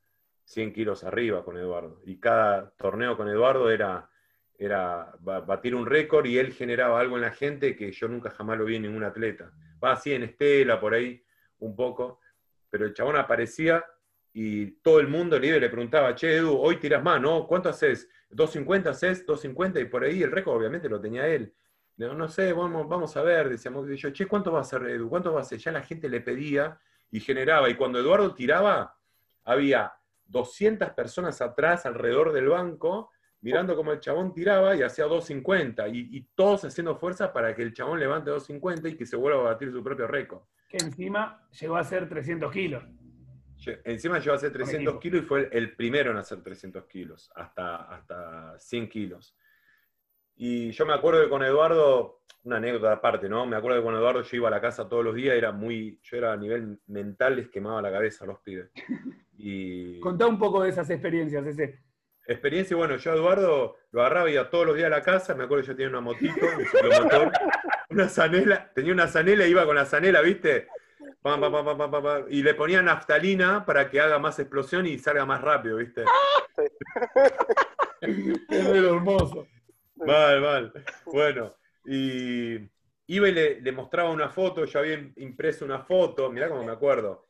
[0.44, 2.02] 100 kilos arriba con Eduardo.
[2.04, 4.10] Y cada torneo con Eduardo era,
[4.60, 8.58] era batir un récord y él generaba algo en la gente que yo nunca jamás
[8.58, 9.50] lo vi en ningún atleta.
[9.82, 11.24] Va así en Estela, por ahí,
[11.60, 12.20] un poco.
[12.68, 13.82] Pero el chabón aparecía
[14.34, 17.46] y todo el mundo le, le preguntaba, che, Edu, hoy tiras más, ¿no?
[17.46, 18.06] ¿Cuánto haces?
[18.32, 19.26] ¿250 haces?
[19.26, 19.80] ¿250?
[19.80, 21.54] Y por ahí el récord obviamente lo tenía él.
[21.96, 25.08] No, no sé, vamos, vamos a ver, decíamos, yo, che, ¿cuánto va a ser Edu?
[25.08, 25.58] ¿Cuánto va a ser?
[25.58, 26.78] Ya la gente le pedía
[27.10, 27.70] y generaba.
[27.70, 28.94] Y cuando Eduardo tiraba,
[29.42, 29.94] había
[30.26, 35.88] 200 personas atrás, alrededor del banco, mirando cómo el chabón tiraba y hacía 250.
[35.88, 39.40] Y, y todos haciendo fuerza para que el chabón levante 250 y que se vuelva
[39.40, 40.42] a batir su propio récord.
[40.68, 42.84] Que encima llegó a ser 300 kilos.
[43.84, 47.76] Encima llegó a ser 300 kilos y fue el primero en hacer 300 kilos, hasta,
[47.76, 49.36] hasta 100 kilos.
[50.36, 53.44] Y yo me acuerdo que con Eduardo, una anécdota aparte, ¿no?
[53.44, 56.00] Me acuerdo que con Eduardo yo iba a la casa todos los días, era muy,
[56.02, 58.70] yo era a nivel mental, les quemaba la cabeza a los pibes.
[59.42, 59.98] Y...
[60.00, 61.80] Contá un poco de esas experiencias, ese.
[62.30, 65.34] Experiencia, bueno, yo a Eduardo lo agarraba y iba todos los días a la casa,
[65.34, 67.32] me acuerdo que yo tenía una motito, un ciclomotor,
[67.90, 70.68] una zanela, tenía una zanela, iba con la zanela, ¿viste?
[71.22, 74.96] Pam, pam, pam, pam, pam, y le ponía naftalina para que haga más explosión y
[74.96, 76.04] salga más rápido, ¿viste?
[78.00, 79.48] es hermoso.
[79.96, 80.72] Mal, mal.
[81.06, 82.60] Bueno, y
[83.08, 86.70] iba y le, le, mostraba una foto, yo había impreso una foto, mirá cómo me
[86.70, 87.26] acuerdo,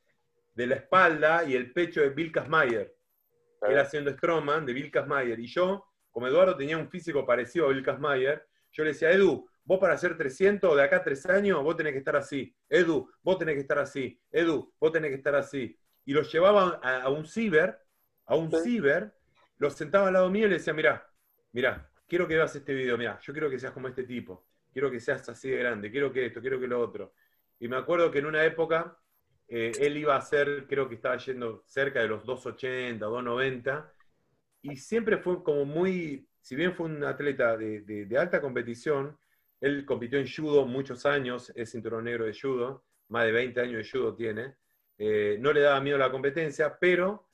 [0.54, 2.99] de la espalda y el pecho de Bill Kazmaier.
[3.62, 5.38] Él haciendo Stroman de Bill Kazmaier.
[5.38, 9.48] Y yo, como Eduardo tenía un físico parecido a Bill Kazmaier, yo le decía, Edu,
[9.64, 12.54] vos para hacer 300 de acá a 3 años, vos tenés que estar así.
[12.68, 14.20] Edu, vos tenés que estar así.
[14.30, 15.76] Edu, vos tenés que estar así.
[16.04, 17.78] Y lo llevaba a, a un ciber,
[18.26, 18.58] a un sí.
[18.62, 19.12] ciber,
[19.58, 21.06] lo sentaba al lado mío y le decía, mirá,
[21.52, 24.90] mirá, quiero que veas este video, mira, yo quiero que seas como este tipo, quiero
[24.90, 27.14] que seas así de grande, quiero que esto, quiero que lo otro.
[27.58, 28.98] Y me acuerdo que en una época
[29.50, 33.92] eh, él iba a ser, creo que estaba yendo cerca de los 280, 290,
[34.62, 39.18] y siempre fue como muy, si bien fue un atleta de, de alta competición,
[39.60, 43.84] él compitió en judo muchos años, es cinturón negro de judo, más de 20 años
[43.84, 44.54] de judo tiene,
[44.98, 47.28] eh, no le daba miedo la competencia, pero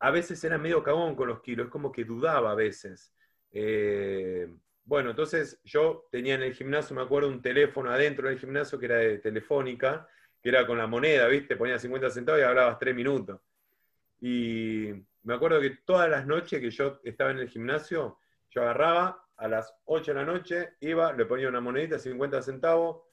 [0.00, 3.12] a veces era medio cagón con los kilos, es como que dudaba a veces.
[3.52, 4.48] Eh,
[4.84, 8.86] bueno, entonces yo tenía en el gimnasio, me acuerdo, un teléfono adentro del gimnasio que
[8.86, 10.06] era de telefónica,
[10.44, 11.56] que era con la moneda, ¿viste?
[11.56, 13.40] Ponía 50 centavos y hablabas 3 minutos.
[14.20, 14.90] Y
[15.22, 18.18] me acuerdo que todas las noches que yo estaba en el gimnasio,
[18.50, 23.04] yo agarraba a las 8 de la noche, iba, le ponía una monedita, 50 centavos,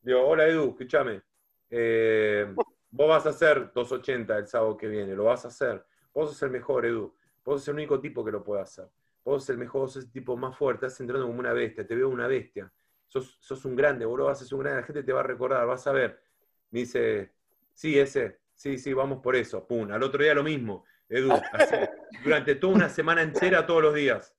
[0.00, 1.20] digo, hola Edu, escúchame,
[1.68, 2.54] eh,
[2.90, 6.42] vos vas a hacer 280 el sábado que viene, lo vas a hacer, vos sos
[6.42, 8.88] el mejor Edu, vos sos el único tipo que lo puede hacer,
[9.22, 11.94] vos sos el mejor, sos el tipo más fuerte, estás entrando como una bestia, te
[11.94, 12.72] veo una bestia,
[13.06, 15.66] sos, sos un grande, vos lo ser un grande, la gente te va a recordar,
[15.66, 16.27] vas a ver,
[16.70, 17.32] me dice,
[17.72, 21.30] sí, ese, sí, sí, vamos por eso, pum, al otro día lo mismo, Edu,
[22.24, 24.34] durante toda una semana entera, todos los días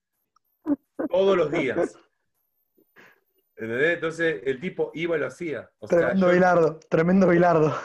[1.09, 1.97] todos los días.
[3.55, 5.69] Entonces el tipo iba y lo hacía.
[5.87, 7.75] tremendo Bilardo, tremendo Bilardo.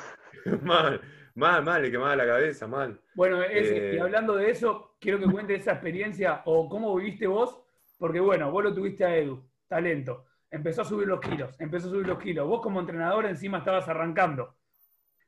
[0.63, 1.01] mal,
[1.35, 3.01] mal, mal, le quemaba la cabeza, mal.
[3.15, 7.61] Bueno, y eh, hablando de eso, quiero que cuentes esa experiencia o cómo viviste vos,
[7.99, 10.27] porque bueno, vos lo tuviste a Edu, talento.
[10.55, 12.47] Empezó a subir los kilos, empezó a subir los kilos.
[12.47, 14.57] Vos como entrenador encima estabas arrancando.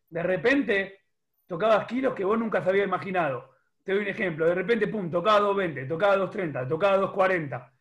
[0.08, 1.00] De repente
[1.46, 3.54] tocabas kilos que vos nunca se había imaginado.
[3.84, 7.72] Te doy un ejemplo, de repente, pum, tocaba 220, tocaba 230, tocaba 240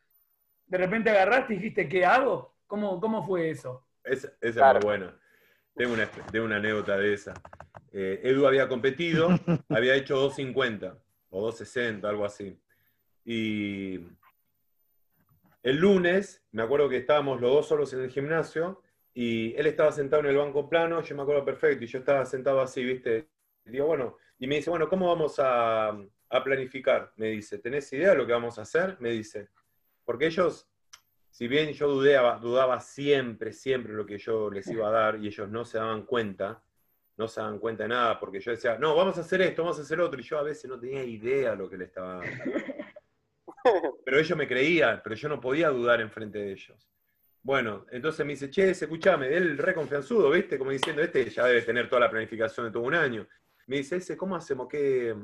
[0.67, 2.55] de repente agarraste y dijiste, ¿qué hago?
[2.67, 3.85] ¿Cómo, cómo fue eso?
[4.03, 5.17] esa es muy buena.
[5.75, 7.33] Tengo una, tengo una anécdota de esa.
[7.91, 9.29] Eh, Edu había competido,
[9.69, 10.97] había hecho 250
[11.29, 12.59] o 260, algo así.
[13.25, 13.99] Y
[15.65, 18.83] el lunes, me acuerdo que estábamos los dos solos en el gimnasio
[19.15, 22.23] y él estaba sentado en el banco plano, yo me acuerdo perfecto, y yo estaba
[22.23, 23.29] sentado así, ¿viste?
[23.65, 25.97] Y digo, bueno, y me dice, bueno, ¿cómo vamos a,
[26.43, 27.13] planificar?
[27.15, 28.97] Me dice, ¿tenés idea de lo que vamos a hacer?
[28.99, 29.49] Me dice,
[30.03, 30.69] porque ellos,
[31.31, 35.27] si bien yo dudaba, dudaba siempre, siempre lo que yo les iba a dar y
[35.27, 36.61] ellos no se daban cuenta,
[37.17, 39.79] no se daban cuenta de nada, porque yo decía, no, vamos a hacer esto, vamos
[39.79, 42.19] a hacer otro, y yo a veces no tenía idea de lo que les estaba
[42.19, 42.53] dando.
[44.05, 46.89] Pero ellos me creían, pero yo no podía dudar enfrente de ellos.
[47.41, 50.57] Bueno, entonces me dice, che, escuchame, él re confianzudo, ¿viste?
[50.57, 53.27] Como diciendo, este ya debe tener toda la planificación de todo un año.
[53.67, 54.67] Me dice, ese, ¿cómo hacemos?
[54.67, 55.15] ¿Qué,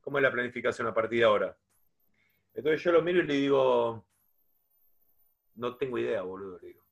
[0.00, 1.56] ¿Cómo es la planificación a partir de ahora?
[2.54, 4.04] Entonces yo lo miro y le digo,
[5.54, 6.82] no tengo idea, boludo, le digo.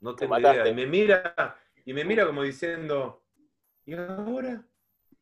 [0.00, 0.68] No tengo idea.
[0.68, 3.24] Y me mira, y me mira como diciendo,
[3.84, 4.64] ¿y ahora?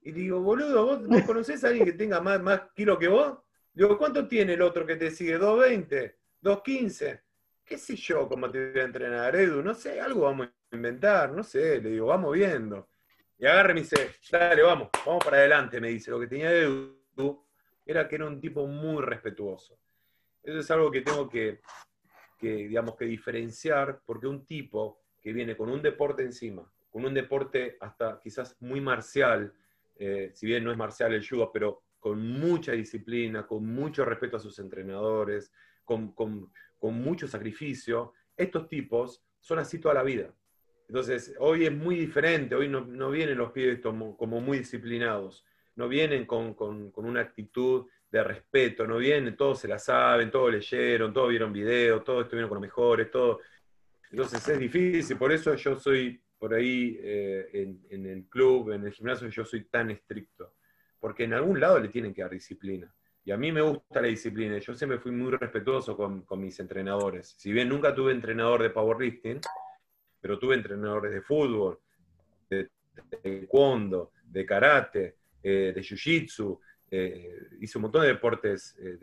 [0.00, 3.38] Y digo, boludo, ¿vos, ¿vos conocés a alguien que tenga más, más kilo que vos?
[3.74, 5.36] Digo, ¿cuánto tiene el otro que te sigue?
[5.36, 6.14] ¿220?
[6.40, 7.20] ¿215?
[7.64, 9.62] ¿Qué sé yo cómo te voy a entrenar, Edu?
[9.62, 11.80] No sé, algo vamos a inventar, no sé.
[11.80, 12.88] Le digo, vamos viendo.
[13.36, 16.12] Y agarre y me dice, dale, vamos, vamos para adelante, me dice.
[16.12, 17.44] Lo que tenía Edu
[17.84, 19.76] era que era un tipo muy respetuoso.
[20.40, 21.60] Eso es algo que tengo que,
[22.40, 27.76] digamos, que diferenciar, porque un tipo que viene con un deporte encima, con un deporte
[27.80, 29.52] hasta quizás muy marcial,
[29.96, 34.36] eh, si bien no es marcial el judo, pero con mucha disciplina, con mucho respeto
[34.36, 35.50] a sus entrenadores,
[35.84, 36.14] con,
[36.82, 40.30] mucho sacrificio, estos tipos son así toda la vida.
[40.86, 46.26] Entonces, hoy es muy diferente, hoy no, vienen los pibes como muy disciplinados no vienen
[46.26, 46.54] con,
[46.94, 52.04] una actitud de respeto, no vienen, todos se la saben, todos leyeron, todos vieron videos,
[52.04, 53.40] todos estuvieron con los mejores, todo.
[54.10, 58.92] Entonces es difícil, por eso yo soy por ahí eh, en, el club, en el
[58.92, 60.52] gimnasio, yo soy tan estricto,
[61.04, 62.90] porque en algún lado le tienen que dar disciplina.
[63.26, 67.34] Y a mí me gusta la disciplina, yo siempre fui muy respetuoso con, mis entrenadores.
[67.36, 69.38] Si bien nunca tuve entrenador de powerlifting,
[70.18, 71.78] pero tuve entrenadores de fútbol,
[72.48, 72.70] de
[73.22, 76.58] taekwondo, de karate, eh, de jiu-jitsu,
[76.90, 78.96] eh, hice un montón de deportes eh,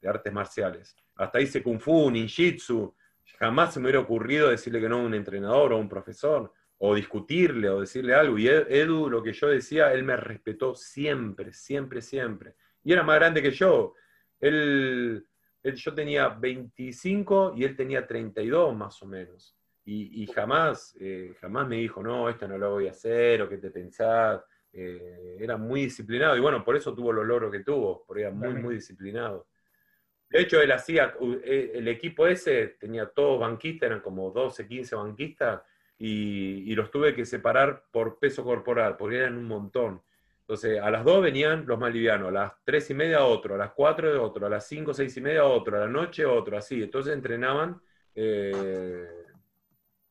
[0.00, 0.94] de, artes marciales.
[1.16, 2.94] Hasta hice kung fu, ninjitsu.
[3.40, 6.52] Jamás se me hubiera ocurrido decirle que no a un entrenador o a un profesor,
[6.82, 8.38] o discutirle o decirle algo.
[8.38, 12.54] Y Edu, lo que yo decía, él me respetó siempre, siempre, siempre.
[12.82, 13.94] Y era más grande que yo.
[14.40, 15.26] Él,
[15.62, 19.56] yo tenía 25 y él tenía 32 más o menos.
[19.84, 20.96] Y, jamás,
[21.40, 24.40] jamás me dijo, no, esto no lo voy a hacer, o qué te pensás.
[24.72, 28.30] Eh, era muy disciplinado y bueno, por eso tuvo los logros que tuvo, porque era
[28.30, 29.48] muy, muy disciplinado.
[30.28, 34.94] De hecho, él hacía, eh, el equipo ese tenía todos banquistas, eran como 12, 15
[34.94, 35.62] banquistas,
[36.00, 40.02] y, los tuve que separar por peso corporal, porque eran un montón.
[40.40, 43.58] Entonces, a las 2 venían los más livianos, a las 3 y media otro, a
[43.58, 46.82] las 4 otro, a las 5, 6 y media otro, a la noche otro, así.
[46.82, 47.80] Entonces entrenaban
[48.14, 49.06] eh,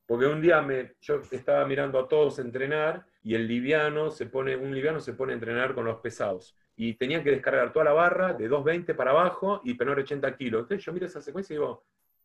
[0.05, 4.55] Porque un día me, yo estaba mirando a todos entrenar y el liviano se pone,
[4.55, 6.55] un liviano se pone a entrenar con los pesados.
[6.75, 10.61] Y tenía que descargar toda la barra de 220 para abajo y penor 80 kilos.
[10.61, 11.83] Entonces yo miro esa secuencia y digo,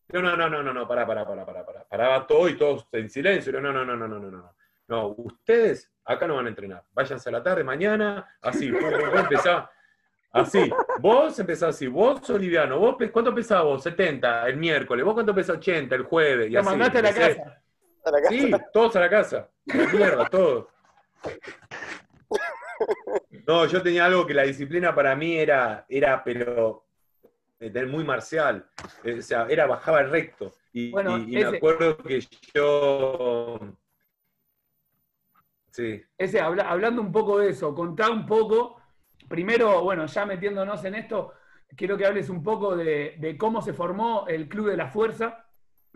[0.09, 1.85] no, no, no, no, no, no, pará, pará, pará, pará, pará.
[1.85, 3.53] Paraba todo y todos en silencio.
[3.53, 4.55] No, no, no, no, no, no, no, no.
[4.87, 6.85] No, ustedes acá no van a entrenar.
[6.93, 8.83] Váyanse a la tarde, mañana, así, vos
[9.17, 9.67] empezás.
[10.31, 13.81] Así, vos empezás así, vos Oliviano, vos ¿cuánto pesás vos?
[13.85, 17.63] 70 el miércoles, vos cuánto pesás 80 el jueves y Te mandaste a la casa.
[18.05, 18.31] A la casa.
[18.31, 19.49] Sí, todos a la casa.
[19.73, 20.67] A la mierda, todos.
[23.47, 26.84] No, yo tenía algo que la disciplina para mí era, era pero
[27.89, 28.67] muy marcial.
[29.03, 30.53] Eh, o sea, era bajaba recto.
[30.73, 32.21] Y, Bueno, y- y ese- me acuerdo que
[32.55, 33.59] yo.
[35.71, 36.03] Sí.
[36.19, 38.81] Ese, habla- hablando un poco de eso, contá un poco,
[39.29, 41.33] primero, bueno, ya metiéndonos en esto,
[41.77, 45.47] quiero que hables un poco de, de cómo se formó el Club de la Fuerza,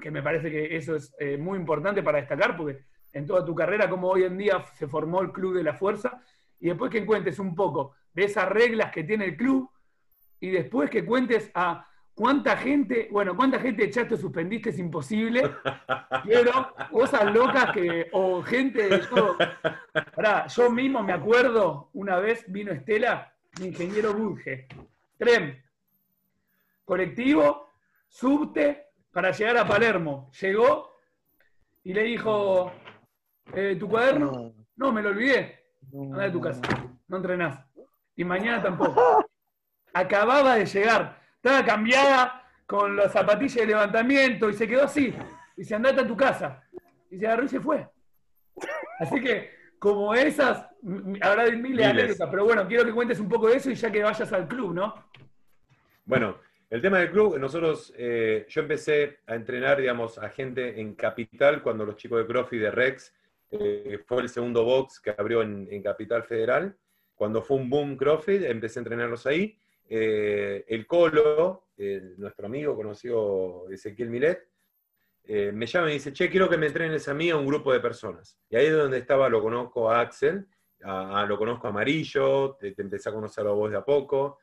[0.00, 3.54] que me parece que eso es eh, muy importante para destacar, porque en toda tu
[3.54, 6.22] carrera, cómo hoy en día se formó el Club de la Fuerza,
[6.58, 9.70] y después que cuentes un poco de esas reglas que tiene el club,
[10.40, 15.42] y después que cuentes a cuánta gente, bueno, cuánta gente echaste o suspendiste es imposible,
[16.24, 19.36] pero cosas locas que, o gente de todo.
[20.14, 24.66] Pará, yo mismo me acuerdo, una vez vino Estela, mi ingeniero Budge,
[25.16, 25.62] tren,
[26.84, 27.68] colectivo,
[28.08, 30.30] subte, para llegar a Palermo.
[30.40, 30.94] Llegó
[31.84, 32.72] y le dijo,
[33.54, 34.54] eh, ¿tu cuaderno?
[34.76, 35.58] No, me lo olvidé.
[35.92, 36.62] Anda de tu casa,
[37.08, 37.64] no entrenás.
[38.14, 39.24] Y mañana tampoco.
[39.92, 45.14] Acababa de llegar, estaba cambiada con las zapatillas de levantamiento y se quedó así.
[45.56, 46.62] Y se andate a tu casa.
[47.10, 47.88] Y se agarró y se fue.
[49.00, 50.66] Así que, como esas,
[51.20, 53.74] habrá de miles de anécdotas, pero bueno, quiero que cuentes un poco de eso y
[53.74, 54.94] ya que vayas al club, ¿no?
[56.04, 60.94] Bueno, el tema del club, nosotros, eh, yo empecé a entrenar, digamos, a gente en
[60.94, 63.14] Capital cuando los chicos de CrossFit de Rex,
[63.50, 66.76] eh, fue el segundo box que abrió en, en Capital Federal.
[67.14, 69.58] Cuando fue un boom CrossFit, empecé a entrenarlos ahí.
[69.88, 71.68] Eh, el Colo,
[72.16, 74.48] nuestro amigo conocido Ezequiel Milet,
[75.30, 77.70] eh, me llama y dice, che, quiero que me entrenes a mí a un grupo
[77.70, 78.40] de personas.
[78.48, 80.46] Y ahí es donde estaba, lo conozco a Axel,
[80.82, 84.38] a- lo conozco a Amarillo, te, empecé a conocer a vos de a poco.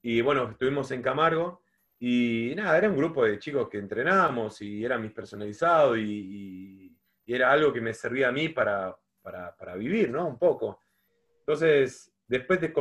[0.00, 1.62] Y bueno, estuvimos en Camargo
[1.98, 6.92] y nada, era un grupo de chicos que entrenábamos y eran mis personalizados y,
[7.28, 10.28] era algo que me servía a mí para, para, para vivir, ¿no?
[10.28, 10.80] Un poco.
[11.40, 12.72] Entonces, después de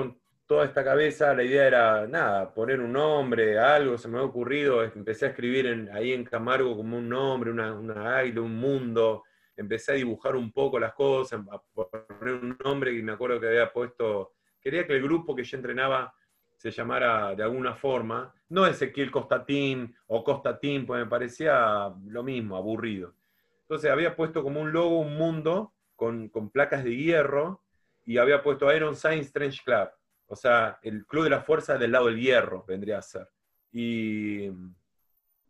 [0.47, 4.83] toda esta cabeza, la idea era, nada, poner un nombre, algo, se me ha ocurrido,
[4.83, 9.23] empecé a escribir en- ahí en Camargo como un nombre, una, una águila, un mundo,
[9.57, 13.47] empecé a dibujar un poco las cosas, a poner un nombre que me acuerdo que
[13.47, 16.13] había puesto, quería que el grupo que yo entrenaba
[16.57, 22.55] se llamara de alguna forma, no Ezequiel Costatín o Costatín, pues me parecía lo mismo,
[22.55, 23.13] aburrido.
[23.61, 27.61] Entonces había puesto como un logo, un mundo, con, con placas de hierro,
[28.05, 29.89] y había puesto Iron Science Strange Club.
[30.27, 33.29] O sea, el club de la fuerza del lado del hierro vendría a ser.
[33.71, 34.49] Y,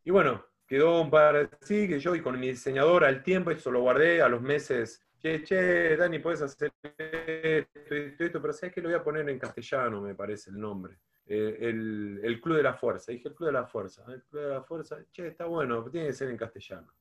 [0.06, 3.82] bueno, quedó un par así, que yo y con mi diseñador al tiempo, eso lo
[3.82, 5.02] guardé a los meses.
[5.20, 9.28] Che, che, Dani, puedes hacer esto, esto, esto, pero sabes que lo voy a poner
[9.30, 11.00] en castellano, me parece el nombre.
[11.26, 13.12] Eh, el, el Club de la Fuerza.
[13.12, 14.04] Dije, el Club de la Fuerza.
[14.08, 16.94] El Club de la Fuerza, che, está bueno, tiene que ser en castellano.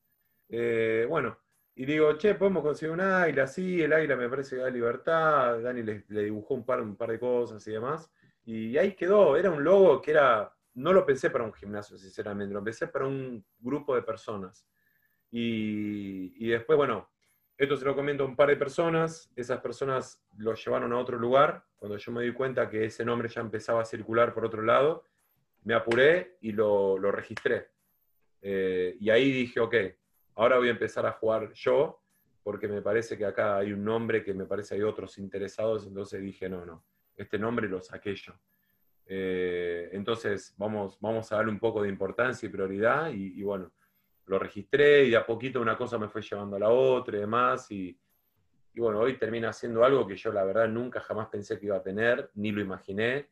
[0.49, 1.39] Eh, bueno,
[1.77, 5.61] y digo, che, podemos conseguir un águila, sí, el águila me parece que da libertad,
[5.61, 8.11] Dani le, le dibujó un par, un par de cosas y demás,
[8.45, 12.55] y ahí quedó, era un logo que era, no lo pensé para un gimnasio, sinceramente,
[12.55, 14.69] lo pensé para un grupo de personas.
[15.31, 17.11] Y, y después, bueno,
[17.57, 21.19] esto se lo comento a un par de personas, esas personas lo llevaron a otro
[21.19, 24.63] lugar, cuando yo me di cuenta que ese nombre ya empezaba a circular por otro
[24.63, 25.05] lado,
[25.65, 27.71] me apuré y lo, lo registré.
[28.43, 29.75] Eh, y ahí dije, ok,
[30.35, 32.01] ahora voy a empezar a jugar yo,
[32.43, 36.21] porque me parece que acá hay un nombre que me parece hay otros interesados, entonces
[36.21, 36.85] dije, no, no,
[37.17, 38.33] este nombre lo saqué yo.
[39.07, 43.73] Eh, entonces vamos, vamos a darle un poco de importancia y prioridad, y, bueno,
[44.27, 47.71] lo registré y a poquito una cosa me fue llevando a la otra y demás,
[47.71, 47.99] y,
[48.75, 51.77] y bueno, hoy termina siendo algo que yo la verdad nunca jamás pensé que iba
[51.77, 53.29] a tener, ni lo imaginé,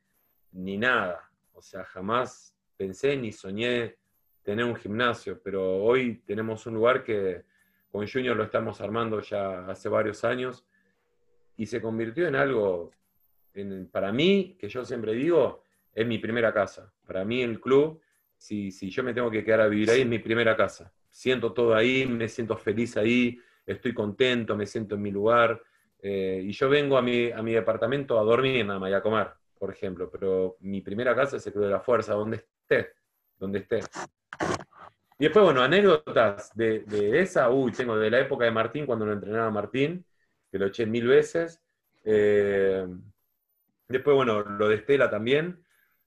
[0.53, 1.30] ni nada.
[1.53, 3.96] O sea, jamás pensé ni soñé
[4.43, 7.43] tener un gimnasio, pero hoy tenemos un lugar que
[7.90, 10.64] con Junior lo estamos armando ya hace varios años
[11.57, 12.90] y se convirtió en algo,
[13.55, 15.62] en- para mí, que yo siempre digo,
[15.95, 16.93] es mi primera casa.
[17.07, 18.01] Para mí el club,
[18.36, 20.93] si, si yo me tengo que quedar a vivir ahí, es mi primera casa.
[21.11, 25.62] Siento todo ahí, me siento feliz ahí, estoy contento, me siento en mi lugar.
[26.05, 29.01] eh, y yo vengo a mi, a mi departamento a dormir nada más y a
[29.03, 32.88] comer, por ejemplo, pero mi primera casa es el Club de la Fuerza, donde esté,
[33.43, 33.80] donde esté.
[35.18, 39.05] Y después, bueno, anécdotas de, de esa, uy, tengo de la época de Martín, cuando
[39.05, 40.05] lo entrenaba Martín,
[40.51, 41.61] que lo eché mil veces.
[42.05, 42.86] Eh,
[43.88, 45.62] después, bueno, lo de Estela también.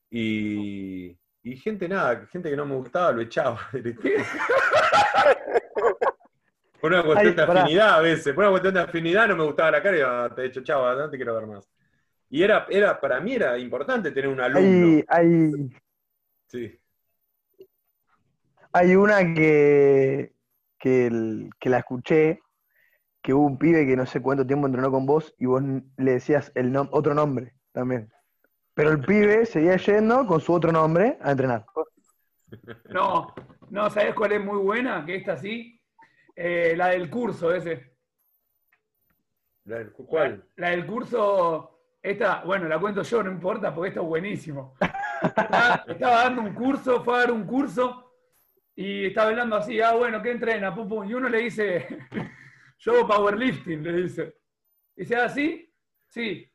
[0.10, 3.60] Y, y gente, nada, gente que no me gustaba, lo echaba.
[6.80, 8.34] Por una cuestión Ay, de afinidad a veces.
[8.34, 10.64] Por una cuestión de afinidad no me gustaba la cara y ah, te he dicho,
[10.64, 11.70] chavo, no te quiero ver más.
[12.30, 15.04] Y era, era, para mí era importante tener un alumno.
[15.08, 15.70] Hay, hay,
[16.48, 16.80] Sí.
[18.76, 20.34] Hay una que,
[20.78, 22.42] que, el- que la escuché,
[23.22, 25.64] que hubo un pibe que no sé cuánto tiempo entrenó con vos y vos
[25.98, 28.12] le decías el nom- otro nombre también.
[28.74, 31.66] Pero el pibe seguía yendo con su otro nombre a entrenar.
[32.90, 33.34] No,
[33.70, 35.06] no, ¿sabés cuál es muy buena?
[35.06, 35.82] Que esta sí.
[36.36, 37.96] Eh, la del curso ese.
[39.64, 40.44] La- ¿Cuál?
[40.58, 44.76] La del curso, esta, bueno, la cuento yo, no importa, porque esto es buenísimo.
[45.24, 48.05] Estaba, estaba dando un curso, fue a dar un curso
[48.76, 50.74] y estaba hablando así, ah, bueno, ¿qué entrena?
[50.76, 51.10] Pum, pum.
[51.10, 51.88] Y uno le dice,
[52.80, 54.38] yo hago powerlifting, le dice.
[54.96, 55.74] Dice, ah, ¿sí?
[56.08, 56.52] Sí.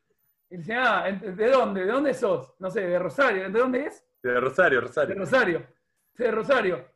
[0.49, 1.85] Y dice, ah, ¿en- ¿de dónde?
[1.85, 2.53] ¿De dónde sos?
[2.59, 3.49] No sé, de Rosario.
[3.49, 4.03] ¿De dónde es?
[4.21, 5.15] De Rosario, De Rosario.
[5.15, 5.67] Rosario.
[6.15, 6.87] Sí, de Rosario.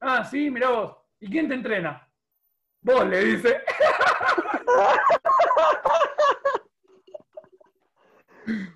[0.00, 0.96] Ah, sí, mirá vos.
[1.20, 2.08] ¿Y quién te entrena?
[2.80, 3.62] Vos, le dice.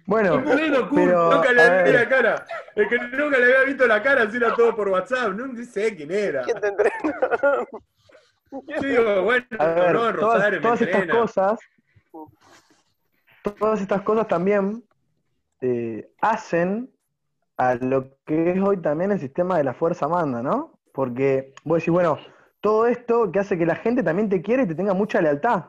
[0.06, 2.46] Bueno, pero Nunca le vi la cara.
[2.74, 5.32] Es que nunca le había visto la cara, así era todo por WhatsApp.
[5.32, 6.42] No sé quién era.
[6.42, 7.20] ¿Quién te entrena?
[8.50, 11.58] Yo digo, bueno, a ver, no, todas, Rosario me todas estas cosas,
[13.58, 14.84] todas estas cosas también
[15.62, 16.90] eh, hacen
[17.56, 20.78] a lo que es hoy también el sistema de la fuerza manda, ¿no?
[20.92, 22.18] Porque vos decís, bueno,
[22.60, 25.66] todo esto que hace que la gente también te quiera y te tenga mucha lealtad.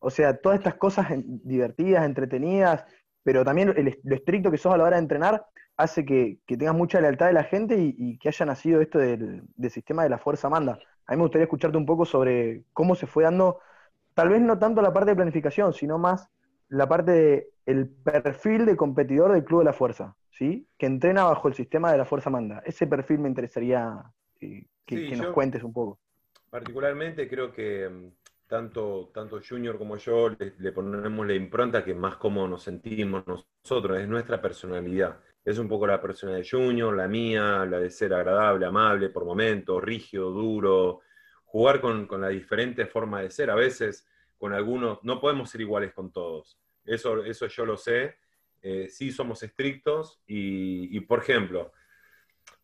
[0.00, 2.84] O sea, todas estas cosas divertidas, entretenidas,
[3.22, 5.44] pero también el- lo estricto que sos a la hora de entrenar
[5.76, 8.98] hace que, que tengas mucha lealtad de la gente y, y que haya nacido esto
[8.98, 10.78] del, del sistema de la fuerza manda.
[11.06, 13.60] A mí me gustaría escucharte un poco sobre cómo se fue dando,
[14.14, 16.28] tal vez no tanto la parte de planificación, sino más
[16.68, 20.68] la parte de el perfil de competidor del Club de la Fuerza, ¿sí?
[20.78, 22.62] Que entrena bajo el sistema de la Fuerza Manda.
[22.64, 24.02] Ese perfil me interesaría
[24.40, 25.98] eh, que, Sí, que nos cuentes un poco.
[26.50, 28.08] Particularmente creo que mm,
[28.50, 34.00] tanto, tanto Junior como yo le, ponemos la impronta que más cómodo nos sentimos nosotros,
[34.00, 35.20] es nuestra personalidad.
[35.44, 39.24] Es un poco la personalidad de Junior, la mía, la de ser agradable, amable por
[39.24, 41.00] momentos, rígido, duro,
[41.44, 43.50] jugar con, con la diferente forma de ser.
[43.50, 44.04] A veces
[44.36, 46.58] con algunos, no podemos ser iguales con todos.
[46.84, 48.16] Eso, eso yo lo sé.
[48.60, 51.72] Eh, sí somos estrictos y, por ejemplo,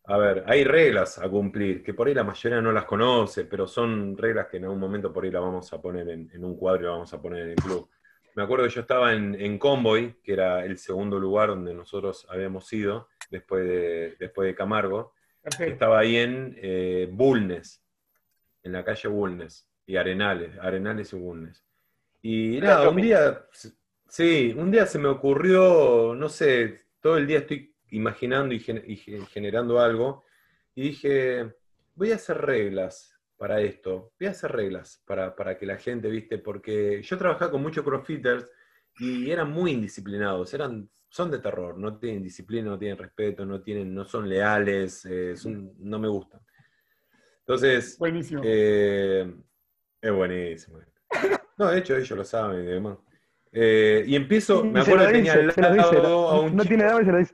[0.07, 3.67] a ver, hay reglas a cumplir, que por ahí la mayoría no las conoce, pero
[3.67, 6.57] son reglas que en algún momento por ahí las vamos a poner en, en un
[6.57, 7.89] cuadro y las vamos a poner en el club.
[8.35, 12.25] Me acuerdo que yo estaba en, en Convoy, que era el segundo lugar donde nosotros
[12.29, 15.13] habíamos ido, después de, después de Camargo.
[15.41, 15.73] Perfecto.
[15.73, 17.83] Estaba ahí en eh, Bulnes,
[18.63, 21.65] en la calle Bulnes, y Arenales, Arenales y Bulnes.
[22.21, 23.45] Y nada, un día,
[24.07, 28.83] sí, un día se me ocurrió, no sé, todo el día estoy imaginando y, gen-
[28.85, 30.23] y ge- generando algo,
[30.75, 31.53] y dije,
[31.95, 36.09] voy a hacer reglas para esto, voy a hacer reglas para, para que la gente,
[36.09, 38.49] viste, porque yo trabajaba con muchos crossfitters
[38.99, 43.61] y eran muy indisciplinados, eran, son de terror, no tienen disciplina, no tienen respeto, no,
[43.61, 46.41] tienen, no son leales, eh, son- no me gustan.
[47.39, 48.41] Entonces, Buenísimo.
[48.45, 49.33] eh,
[50.01, 50.79] es buenísimo.
[51.57, 52.97] No, de hecho ellos lo saben y demás.
[53.51, 57.05] Eh, y empiezo, me acuerdo que tenía al lado a un no chico- tiene y
[57.05, 57.33] se lo dice.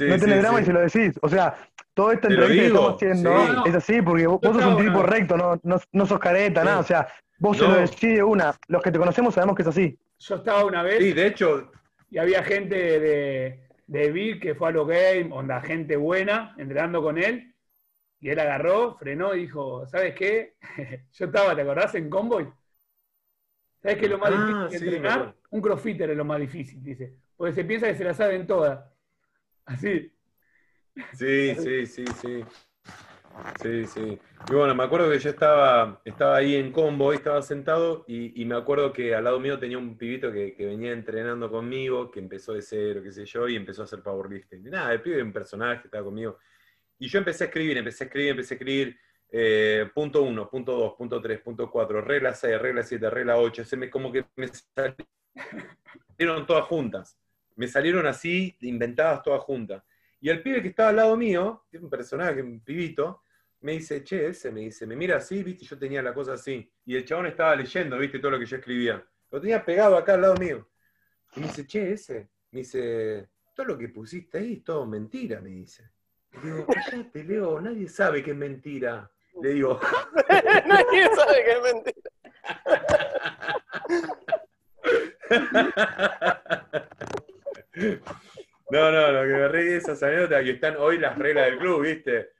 [0.00, 0.62] Sí, no sí, tiene drama sí.
[0.62, 1.18] y se lo decís.
[1.22, 1.54] O sea,
[1.94, 3.62] todo esta Te entrevista que digo, estamos haciendo sí.
[3.64, 6.66] es así, porque vos, sos un tipo recto, no, no, no sos careta, Sí.
[6.66, 6.80] nada.
[6.80, 8.54] O sea, vos se lo decís de una.
[8.68, 9.98] Los que te conocemos sabemos que es así.
[10.18, 11.70] Yo estaba una vez Sí, de hecho,
[12.10, 17.02] y había gente de, de Vic que fue a los games, onda, gente buena, entrenando
[17.02, 17.54] con él,
[18.20, 20.56] y él agarró, frenó y dijo, ¿sabes qué?
[21.12, 21.94] Yo estaba, ¿te acordás?
[21.94, 22.48] En Convoy.
[23.82, 25.34] ¿Sabes qué es lo más Ah, difícil de sí, entrenar?
[25.50, 27.14] Un crossfitter es lo más difícil, dice.
[27.36, 28.80] Porque se piensa que se la saben todas.
[29.78, 32.44] Sí, sí, sí, sí.
[33.62, 34.18] Sí, sí.
[34.50, 38.56] Y bueno, me acuerdo que yo estaba, estaba ahí en combo, estaba sentado y, me
[38.56, 42.62] acuerdo que al lado mío tenía un pibito que, venía entrenando conmigo, que empezó de
[42.62, 44.64] cero, qué sé yo, y empezó a hacer powerlifting.
[44.64, 46.38] Nada, el pibe era un personaje, estaba conmigo.
[46.98, 48.98] Y yo empecé a escribir, empecé a escribir, empecé a escribir
[49.30, 53.64] eh, punto 1, punto 2, punto 3, punto 4, regla 6, regla 7, regla 8.
[53.64, 54.48] Se me, como que me
[56.16, 57.19] salieron todas juntas.
[57.60, 59.82] Me salieron así, inventadas todas juntas.
[60.18, 63.22] Y el pibe que estaba al lado mío, que es un personaje, un pibito,
[63.60, 66.72] me dice, che, ese, me dice, me mira así, viste, yo tenía la cosa así.
[66.86, 69.06] Y el chabón estaba leyendo, viste, todo lo que yo escribía.
[69.30, 70.70] Lo tenía pegado acá al lado mío.
[71.36, 75.42] Y me dice, che, ese, me dice, todo lo que pusiste ahí es todo mentira,
[75.42, 75.90] me dice.
[76.42, 79.12] Le digo, cállate, Leo, nadie sabe que es mentira.
[79.42, 79.78] Le digo,
[80.66, 82.10] Nadie sabe que es mentira.
[88.70, 91.58] No, no, lo que me reí de esas anécdotas que están hoy las reglas del
[91.58, 92.30] club, ¿viste?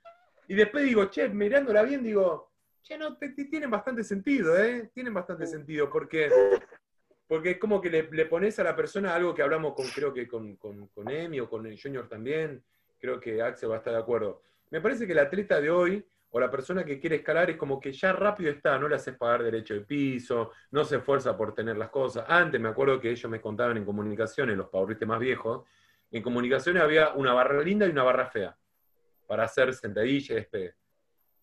[0.49, 2.53] Y después digo, che, mirándola bien, digo,
[2.83, 4.91] che, no, te- tienen bastante sentido, ¿eh?
[4.95, 6.31] Tienen bastante sentido, porque,
[7.27, 10.13] porque es como que le, le pones a la persona algo que hablamos con, creo
[10.15, 12.63] que con, con, con Emi o con el Junior también,
[12.99, 14.43] creo que Axel va a estar de acuerdo.
[14.71, 17.81] Me parece que el atleta de hoy, o la persona que quiere escalar, es como
[17.81, 21.55] que ya rápido está, no le haces pagar derecho de piso, no se esfuerza por
[21.55, 22.25] tener las cosas.
[22.29, 25.65] Antes me acuerdo que ellos me contaban en comunicaciones, los pauristas más viejos,
[26.11, 28.57] en comunicaciones había una barra linda y una barra fea
[29.27, 30.75] para hacer sentadilla y despegue.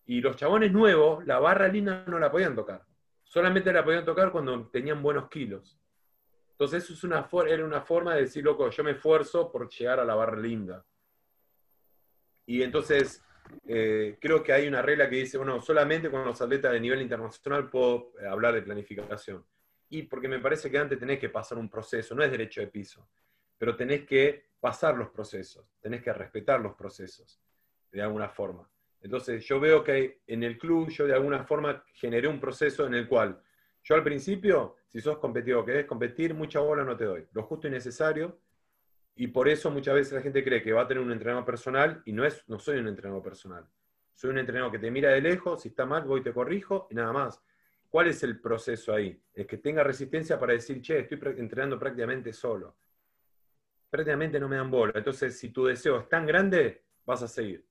[0.06, 2.86] Y los chabones nuevos, la barra linda no la podían tocar.
[3.24, 5.78] Solamente la podían tocar cuando tenían buenos kilos.
[6.52, 10.00] Entonces eso es una era una forma de decir, loco, yo me esfuerzo por llegar
[10.00, 10.86] a la barra linda.
[12.46, 13.22] Y entonces
[13.68, 17.02] eh, creo que hay una regla que dice, bueno, solamente con los atletas de nivel
[17.02, 19.46] internacional puedo eh, hablar de planificación.
[19.90, 22.68] Y porque me parece que antes tenés que pasar un proceso, no es derecho de
[22.68, 23.08] piso,
[23.58, 27.40] pero tenés que pasar los procesos, tenés que respetar los procesos,
[27.92, 28.70] de alguna forma.
[29.02, 32.96] Entonces yo veo que en el club yo de alguna forma generé un proceso en
[32.96, 33.42] el cual
[33.88, 37.68] yo al principio, si sos competidor, querés competir, mucha bola no te doy, lo justo
[37.68, 38.38] y necesario,
[39.18, 42.02] y por eso muchas veces la gente cree que va a tener un entrenador personal
[42.06, 43.68] y no, es, no soy un entrenador personal.
[44.14, 46.88] Soy un entrenador que te mira de lejos, si está mal voy y te corrijo
[46.92, 47.42] y nada más.
[47.90, 49.20] ¿Cuál es el proceso ahí?
[49.34, 52.76] Es que tenga resistencia para decir, che, estoy entrenando prácticamente solo.
[53.90, 54.94] Prácticamente no me dan bola.
[54.96, 57.66] Entonces, si tu deseo es tan grande, vas a seguir.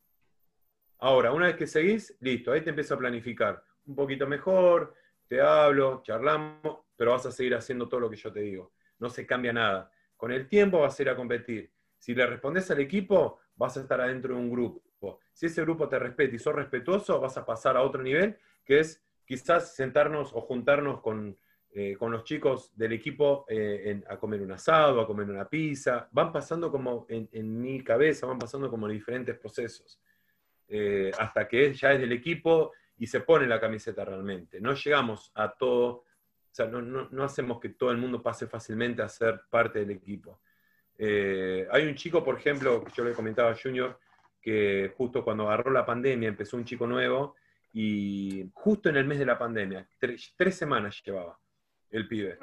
[0.99, 3.62] Ahora, una vez que seguís, listo, ahí te empiezo a planificar.
[3.86, 4.94] Un poquito mejor,
[5.28, 8.72] te hablo, charlamos, pero vas a seguir haciendo todo lo que yo te digo.
[8.99, 9.92] No se cambia nada.
[10.16, 11.70] Con el tiempo vas a ir a competir.
[11.98, 14.82] Si le respondes al equipo, vas a estar adentro de un grupo.
[15.32, 18.80] Si ese grupo te respeta y sos respetuoso, vas a pasar a otro nivel, que
[18.80, 21.36] es quizás sentarnos o juntarnos con,
[21.70, 26.08] eh, con los chicos del equipo eh, a comer un asado, a comer una pizza.
[26.10, 30.00] Van pasando como, en, mi cabeza, van pasando como diferentes procesos.
[30.68, 34.60] Eh, hasta que ya es del equipo y se pone la camiseta realmente.
[34.60, 36.04] No llegamos a todo,
[36.57, 40.40] sea, no, hacemos que todo el mundo pase fácilmente a ser parte del equipo.
[40.96, 43.98] Eh, hay un chico, por ejemplo, que yo le comentaba a Junior,
[44.40, 47.34] que justo cuando agarró la pandemia empezó un chico nuevo
[47.74, 51.38] y justo en el mes de la pandemia, tres, semanas llevaba
[51.90, 52.38] el pibe.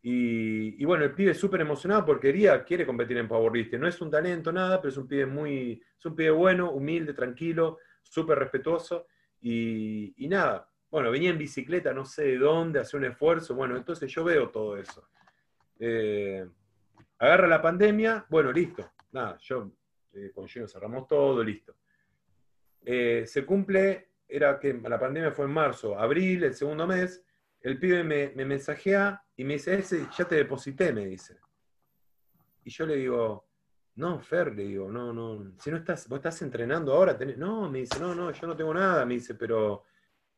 [0.00, 3.80] Y, bueno, el pibe es súper emocionado porque quería, quiere competir en powerlifting.
[3.80, 7.14] No es un talento, nada, pero es un pibe muy, es un pibe bueno, humilde,
[7.14, 9.08] tranquilo, súper respetuoso.
[9.40, 13.54] Y nada, bueno, venía en bicicleta, no sé de dónde, hacía un esfuerzo.
[13.54, 15.08] Bueno, entonces yo veo todo eso.
[15.78, 16.46] Eh,
[17.18, 18.92] agarra la pandemia, bueno, listo.
[19.12, 19.70] Nada, yo
[20.12, 21.76] eh, con Gino cerramos todo, listo.
[22.84, 27.22] Eh, se cumple, era que la pandemia fue en marzo, abril, el segundo mes,
[27.60, 31.36] el pibe me, me mensajea y me dice, ese ya te deposité, me dice.
[32.64, 33.46] Y yo le digo,
[33.96, 37.36] no, Fer, le digo, no, no, si no estás, vos estás entrenando ahora, tenés-".
[37.36, 39.84] no, me dice, no, no, yo no tengo nada, me dice, pero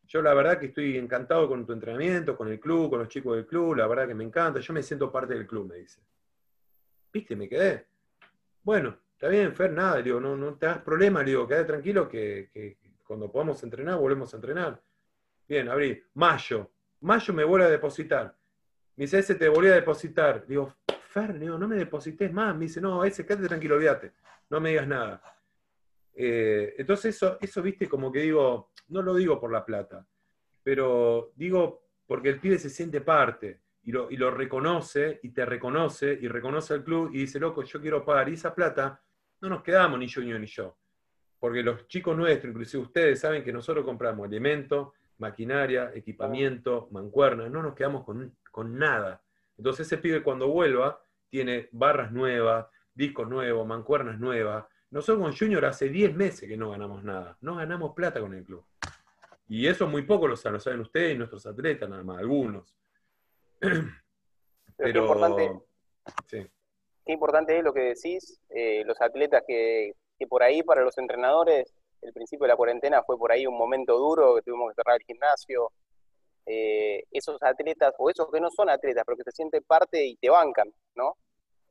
[0.09, 3.37] yo la verdad que estoy encantado con tu entrenamiento, con el club, con los chicos
[3.37, 6.01] del club, la verdad que me encanta, yo me siento parte del club, me dice.
[7.13, 7.37] ¿Viste?
[7.37, 7.87] Me quedé.
[8.63, 12.09] Bueno, está bien, Fer, nada, digo, no, no te hagas problema, le digo, quédate tranquilo
[12.09, 14.83] que, que cuando podamos entrenar, volvemos a entrenar.
[15.47, 18.35] Bien, abrí, mayo, mayo me vuelve a depositar.
[18.97, 20.47] Me dice, ese te volví a depositar.
[20.47, 20.75] Digo,
[21.09, 22.55] Fer, no me deposites más.
[22.55, 24.13] Me dice, no, ese, quédate tranquilo, olvídate,
[24.51, 25.23] no me digas nada.
[26.21, 30.05] Eh, entonces eso, eso, viste, como que digo, no lo digo por la plata,
[30.64, 35.47] pero digo porque el pibe se siente parte y lo, y lo reconoce y te
[35.47, 38.29] reconoce y reconoce al club y dice, loco, yo quiero pagar.
[38.29, 39.01] Y esa plata
[39.41, 40.77] no nos quedamos ni yo ni yo.
[41.39, 44.89] Porque los chicos nuestros, inclusive ustedes, saben que nosotros compramos alimentos,
[45.19, 49.23] maquinaria, equipamiento, mancuernas, no nos quedamos con, con nada.
[49.57, 54.64] Entonces ese pibe cuando vuelva tiene barras nuevas, discos nuevos, mancuernas nuevas.
[54.91, 58.45] Nosotros con Junior hace 10 meses que no ganamos nada, no ganamos plata con el
[58.45, 58.64] club.
[59.49, 62.74] Y eso muy poco lo saben, lo saben ustedes y nuestros atletas, nada más, algunos.
[63.61, 65.61] Pero, qué importante,
[66.26, 66.47] sí.
[67.05, 70.97] qué importante es lo que decís, eh, los atletas que, que por ahí para los
[70.99, 74.74] entrenadores, el principio de la cuarentena fue por ahí un momento duro, que tuvimos que
[74.76, 75.72] cerrar el gimnasio.
[76.47, 80.16] Eh, esos atletas, o esos que no son atletas, pero que se sienten parte y
[80.16, 81.16] te bancan, ¿no?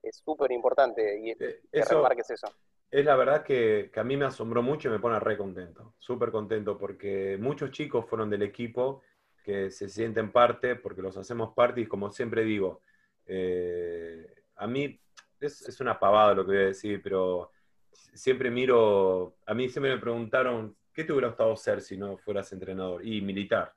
[0.04, 2.48] Es súper importante y Eh, que remarques eso.
[2.90, 5.94] Es la verdad que, que a mí me asombró mucho y me pone re contento,
[5.98, 9.02] súper contento, porque muchos chicos fueron del equipo
[9.44, 12.82] que se sienten parte, porque los hacemos parte, y como siempre digo,
[13.26, 15.00] eh, a mí
[15.40, 17.52] es, es una pavada lo que voy a decir, pero
[17.92, 22.52] siempre miro, a mí siempre me preguntaron, ¿qué te hubiera gustado ser si no fueras
[22.54, 23.06] entrenador?
[23.06, 23.74] Y militar.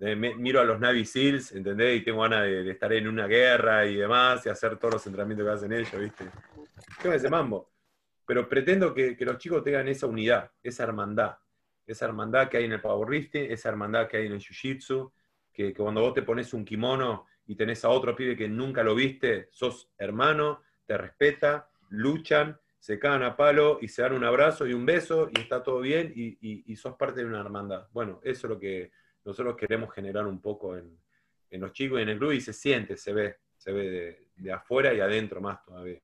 [0.00, 2.00] Eh, me- miro a los Navy SEALs, ¿entendés?
[2.00, 5.46] Y tengo ganas de, estar en una guerra y demás, y hacer todos los entrenamientos
[5.46, 6.24] que hacen ellos, ¿viste?
[7.00, 7.71] Tengo ese mambo.
[8.26, 11.36] Pero pretendo que, que los chicos tengan esa unidad, esa hermandad.
[11.86, 15.12] Esa hermandad que hay en el powerlifting, esa hermandad que hay en el jiu-jitsu,
[15.52, 18.94] que, cuando vos te pones un kimono y tenés a otro pibe que nunca lo
[18.94, 24.66] viste, sos hermano, te respeta, luchan, se cagan a palo y se dan un abrazo
[24.66, 27.88] y un beso y está todo bien y, sos parte de una hermandad.
[27.92, 28.90] Bueno, eso es lo que
[29.24, 30.98] nosotros queremos generar un poco en,
[31.50, 34.52] los chicos y en el club y se siente, se ve, se ve de, de
[34.52, 36.00] afuera y adentro más todavía.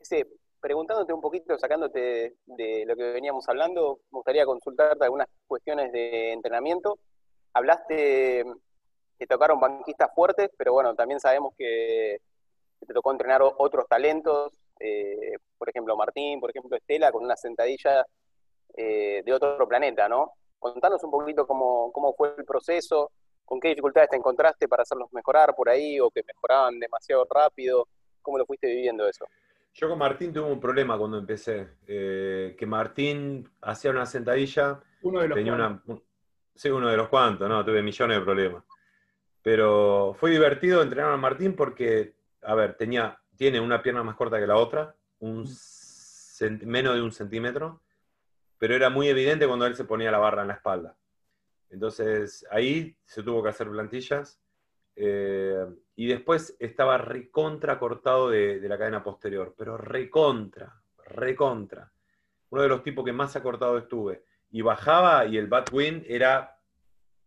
[0.00, 0.26] Ese,
[0.60, 6.32] preguntándote un poquito, sacándote de lo que veníamos hablando, me gustaría consultarte algunas cuestiones de
[6.32, 6.98] entrenamiento.
[7.52, 8.44] Hablaste
[9.18, 12.18] que tocaron banquistas fuertes, pero bueno, también sabemos que
[12.86, 18.06] te tocó entrenar otros talentos, eh, por ejemplo Martín, por ejemplo Estela, con una sentadilla
[18.76, 20.32] eh, de otro planeta, ¿no?
[20.58, 23.10] Contanos un poquito cómo, cómo fue el proceso,
[23.44, 27.88] con qué dificultades te encontraste para hacerlos mejorar por ahí, o que mejoraban demasiado rápido,
[28.22, 29.24] cómo lo fuiste viviendo eso.
[29.80, 35.20] Yo con Martín tuve un problema cuando empecé, eh, que Martín hacía una sentadilla, Uno
[35.20, 35.88] de los tenía cuantos.
[35.88, 36.00] una,
[36.52, 38.64] sí, uno de los cuantos, no, tuve millones de problemas.
[39.40, 44.40] Pero fue divertido entrenar a Martín porque, a ver, tenía, tiene una pierna más corta
[44.40, 47.80] que la otra, un cent- menos de un centímetro,
[48.58, 50.96] pero era muy evidente cuando él se ponía la barra en la espalda.
[51.70, 54.40] Entonces ahí se tuvo que hacer plantillas.
[55.00, 60.74] Eh, y después estaba recontra cortado de, de la cadena posterior, pero recontra,
[61.06, 61.92] recontra.
[62.50, 64.24] Uno de los tipos que más acortado estuve.
[64.50, 66.58] Y bajaba y el Batwin era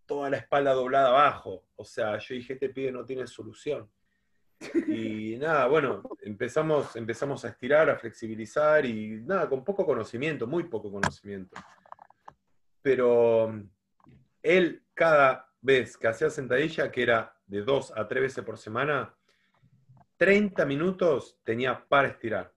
[0.05, 1.63] toda la espalda doblada abajo.
[1.77, 3.89] O sea, yo dije, este pibe no tiene solución.
[4.87, 10.65] Y nada, bueno, empezamos, empezamos a estirar, a flexibilizar y nada, con poco conocimiento, muy
[10.65, 11.55] poco conocimiento.
[12.81, 13.53] Pero
[14.43, 19.13] él cada vez que hacía sentadilla, que era de dos a tres veces por semana,
[20.15, 22.53] 30 minutos tenía para estirar.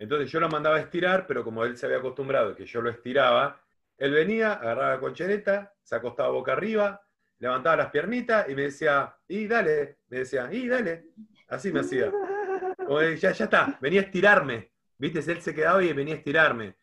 [0.00, 2.90] Entonces yo lo mandaba a estirar, pero como él se había acostumbrado que yo lo
[2.90, 3.60] estiraba,
[3.96, 7.00] él venía, agarraba la colchoneta, se acostaba boca arriba,
[7.38, 11.04] levantaba las piernitas y me decía, y dale, me decía, y dale.
[11.46, 12.10] Así me hacía.
[12.78, 14.72] Como ya, ya está, venía a estirarme.
[14.98, 15.20] ¿Viste?
[15.30, 16.74] Él se quedaba y venía a estirarme.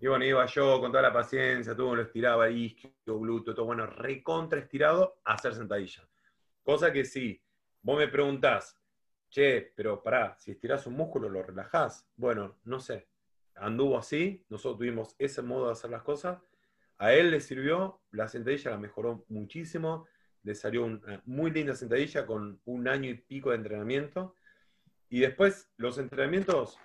[0.00, 3.86] Y bueno, iba yo con toda la paciencia, todo lo estiraba, isquio, glúteo, todo bueno,
[3.86, 6.02] recontra estirado, a hacer sentadilla.
[6.66, 7.40] Cosa que sí,
[7.80, 8.76] vos me preguntás,
[9.30, 12.08] che, pero pará, si estirás un músculo, lo relajás.
[12.16, 13.06] Bueno, no sé.
[13.54, 16.42] Anduvo así, nosotros tuvimos ese modo de hacer las cosas.
[16.98, 20.08] A él le sirvió, la sentadilla la mejoró muchísimo,
[20.42, 24.34] le salió una muy linda sentadilla con un año y pico de entrenamiento.
[25.08, 26.80] Y después, los entrenamientos,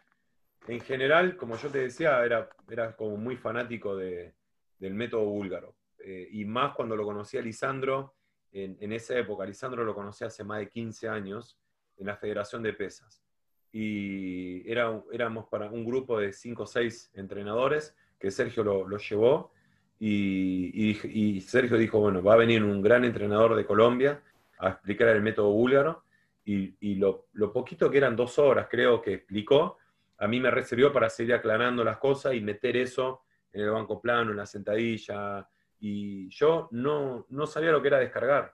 [0.68, 4.36] en general, como yo te decía, era, era como muy fanático de-
[4.78, 5.76] del método búlgaro.
[5.98, 8.14] Eh, y más cuando lo conocí a Lisandro,
[8.54, 9.46] en, esa época.
[9.46, 11.58] Lisandro lo conocí hace más de 15 años
[11.98, 13.24] en la Federación de Pesas.
[13.72, 18.98] Y era, éramos para un grupo de 5 o 6 entrenadores que Sergio lo, lo
[18.98, 19.52] llevó.
[20.00, 24.22] Y, Sergio dijo, bueno, va a venir un gran entrenador de Colombia
[24.58, 26.04] a explicar el método búlgaro.
[26.44, 29.78] Y, y lo, lo poquito que eran dos horas, creo que explicó,
[30.18, 33.22] a mí me recibió para seguir aclarando las cosas y meter eso
[33.54, 35.48] en el banco plano, en la sentadilla.
[35.82, 38.54] Y yo no, no sabía lo que era descargar.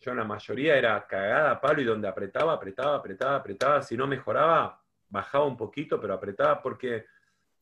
[0.00, 3.82] Yo en la mayoría era cagada a palo y donde apretaba, apretaba, apretaba, apretaba.
[3.82, 7.06] Si no mejoraba, bajaba un poquito, pero apretaba porque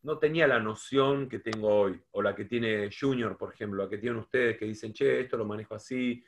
[0.03, 3.91] no tenía la noción que tengo hoy, o la que tiene Junior, por ejemplo, la
[3.91, 6.25] que tienen ustedes que dicen, che, esto lo manejo así.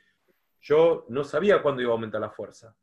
[0.61, 2.75] Yo no sabía cuándo iba a aumentar la fuerza.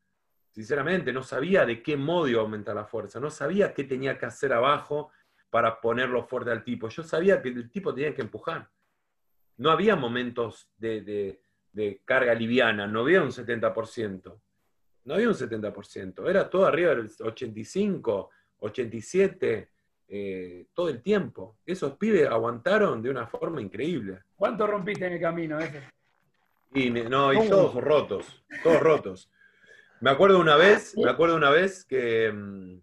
[0.50, 3.20] Sinceramente, no sabía de qué modo iba a aumentar la fuerza.
[3.20, 5.12] No sabía qué tenía que hacer abajo
[5.50, 6.88] para ponerlo fuerte al tipo.
[6.88, 8.68] Yo sabía que el tipo tenía que empujar.
[9.56, 11.40] No había momentos de, de-
[11.72, 14.40] de carga liviana, no había un 70%.
[15.04, 16.28] No había un 70%.
[16.30, 19.68] Era todo arriba del 85, 87,
[20.08, 21.58] eh, todo el tiempo.
[21.66, 24.20] Esos pibes aguantaron de una forma increíble.
[24.36, 25.82] ¿Cuánto rompiste en el camino ese?
[26.72, 27.48] Y me- no, y ¿Cómo?
[27.50, 29.30] todos rotos, todos rotos.
[30.00, 32.78] Me acuerdo una vez, me acuerdo una vez que, mm,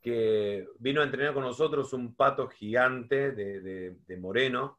[0.00, 4.78] que vino a entrenar con nosotros un pato gigante de, de- de Moreno.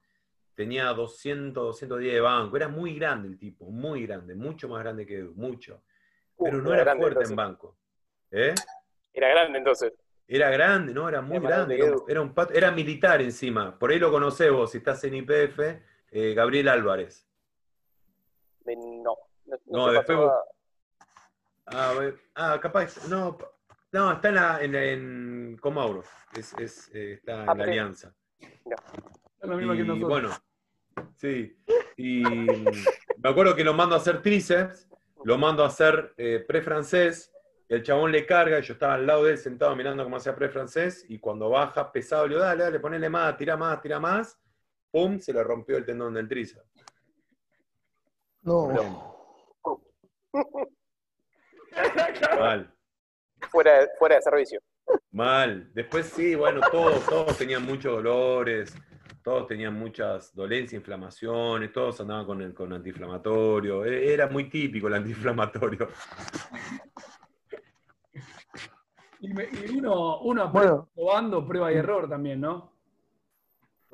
[0.55, 2.55] Tenía 200, 210 de banco.
[2.57, 5.81] Era muy grande el tipo, muy grande, mucho más grande que Edu, mucho.
[6.37, 7.29] Pero Uh, no era fuerte entonces.
[7.31, 7.77] en banco.
[8.31, 8.53] ¿Eh?
[9.13, 9.93] Era grande entonces.
[10.27, 13.77] Era grande, no, era muy Era grande Era, un- era un pato, era militar encima.
[13.77, 15.59] Por ahí lo conocés vos, si estás en IPF,
[16.11, 17.27] eh, Gabriel Álvarez.
[18.65, 19.17] No.
[19.45, 20.31] No, No, te después vos-
[21.65, 23.37] Ah, a ver, ah, capaz, no,
[23.91, 26.03] No, está en, la, en, en Comauro.
[26.35, 27.69] Es, es, eh, está en Ah, la sí.
[27.69, 28.15] alianza.
[29.43, 30.09] Es lo mismo que Y nosotros.
[30.09, 30.29] bueno,
[31.15, 31.55] sí.
[31.97, 34.87] Y me acuerdo que lo mando a hacer tríceps,
[35.25, 37.31] lo mando a hacer eh, pre-francés,
[37.69, 40.35] el chabón le carga, y yo estaba al lado de él sentado mirando cómo hacía
[40.35, 44.37] pre-francés, y cuando baja pesado, le digo, dale, dale, ponele más, tira más, tira más,
[44.91, 46.65] pum, se le rompió el tendón del tríceps.
[48.43, 49.11] No.
[52.39, 52.73] Mal,
[53.51, 54.59] Fuera, de- fuera de servicio.
[55.11, 55.69] mal.
[55.73, 58.75] Después sí, bueno, todos, todos tenían muchos dolores,
[59.23, 63.85] todos tenían muchas dolencias, inflamaciones, todos andaban con, el, con antiinflamatorio.
[63.85, 65.89] E- Era muy típico el antiinflamatorio.
[69.21, 70.89] Y, me- y uno, uno Bueno.
[70.93, 72.73] probando prueba y error también, ¿no?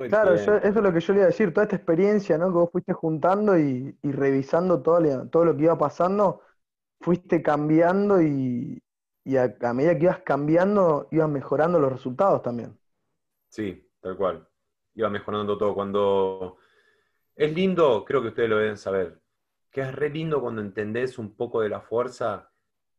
[0.07, 2.47] Claro, yo- eso es lo que yo le iba a decir, toda esta experiencia, ¿no?
[2.47, 6.41] Que vos fuiste juntando y, y revisando todo, le- todo lo que iba pasando,
[7.01, 8.81] fuiste cambiando y,
[9.25, 12.79] y a, a medida que ibas cambiando, ibas mejorando los resultados también.
[13.49, 14.48] Sí, tal cual.
[14.95, 15.73] Iba mejorando todo.
[15.73, 16.57] Cuando
[17.35, 19.19] es lindo, creo que ustedes lo deben saber,
[19.71, 22.51] que es re lindo cuando entendés un poco de la fuerza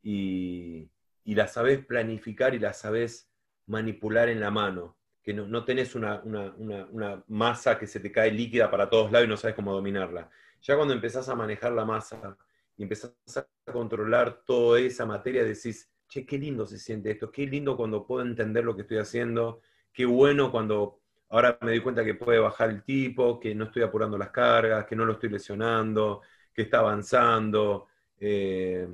[0.02, 0.90] y,
[1.24, 3.30] y la sabés planificar y la sabés
[3.66, 4.96] manipular en la mano.
[5.22, 8.88] Que no, no tenés una, una- una- una masa que se te cae líquida para
[8.88, 10.30] todos lados y no sabes cómo dominarla.
[10.62, 12.36] Ya cuando empezás a manejar la masa
[12.76, 17.46] y empezás a controlar toda esa materia, decís, che, qué lindo se siente esto, qué
[17.46, 19.60] lindo cuando puedo entender lo que estoy haciendo,
[19.92, 20.99] qué bueno cuando
[21.30, 24.84] ahora me doy cuenta que puede bajar el tipo, que no estoy apurando las cargas,
[24.84, 26.22] que no lo estoy lesionando,
[26.52, 27.86] que está avanzando.
[28.18, 28.86] Eh,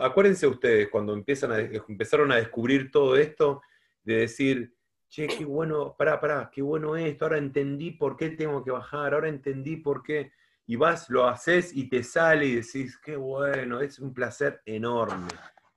[0.00, 3.62] acuérdense ustedes, cuando empiezan a, empezaron a descubrir todo esto,
[4.02, 4.74] de decir,
[5.08, 9.14] che, qué bueno, pará, pará, qué bueno esto, ahora entendí por qué tengo que bajar,
[9.14, 10.32] ahora entendí por qué.
[10.66, 15.28] Y vas, lo haces y te sale y decís, qué bueno, es un placer enorme,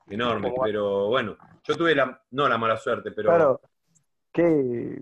[0.08, 0.52] enorme.
[0.64, 3.62] Pero bueno, yo tuve la, no la mala suerte, pero Claro,
[4.34, 5.02] qué,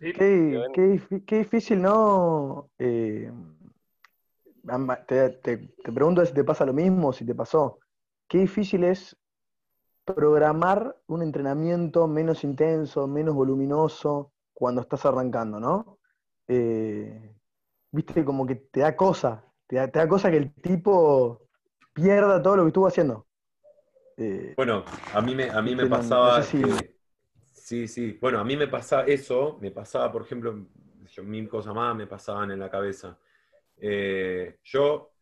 [0.00, 0.12] ¿Sí?
[0.12, 2.70] qué, qué qué difícil, ¿no?
[2.78, 3.30] Eh,
[5.06, 7.78] te, te- te pregunto si te pasa lo mismo, si te pasó.
[8.28, 9.16] Qué difícil es
[10.04, 15.98] programar un entrenamiento menos intenso, menos voluminoso cuando estás arrancando, ¿no?
[16.48, 17.34] Eh,
[17.92, 21.42] viste, como que te da cosa, te da, te da cosa que el tipo
[21.92, 23.26] pierda todo lo que estuvo haciendo.
[24.16, 24.84] Eh, Bueno,
[25.14, 26.99] a mí me, a mí me pasaba no sé si- que-
[27.70, 30.66] sí, sí, bueno, a mí me pasaba eso, me pasaba, por ejemplo,
[31.22, 33.16] mil cosas más me pasaban en la cabeza.
[33.76, 35.12] Eh, yo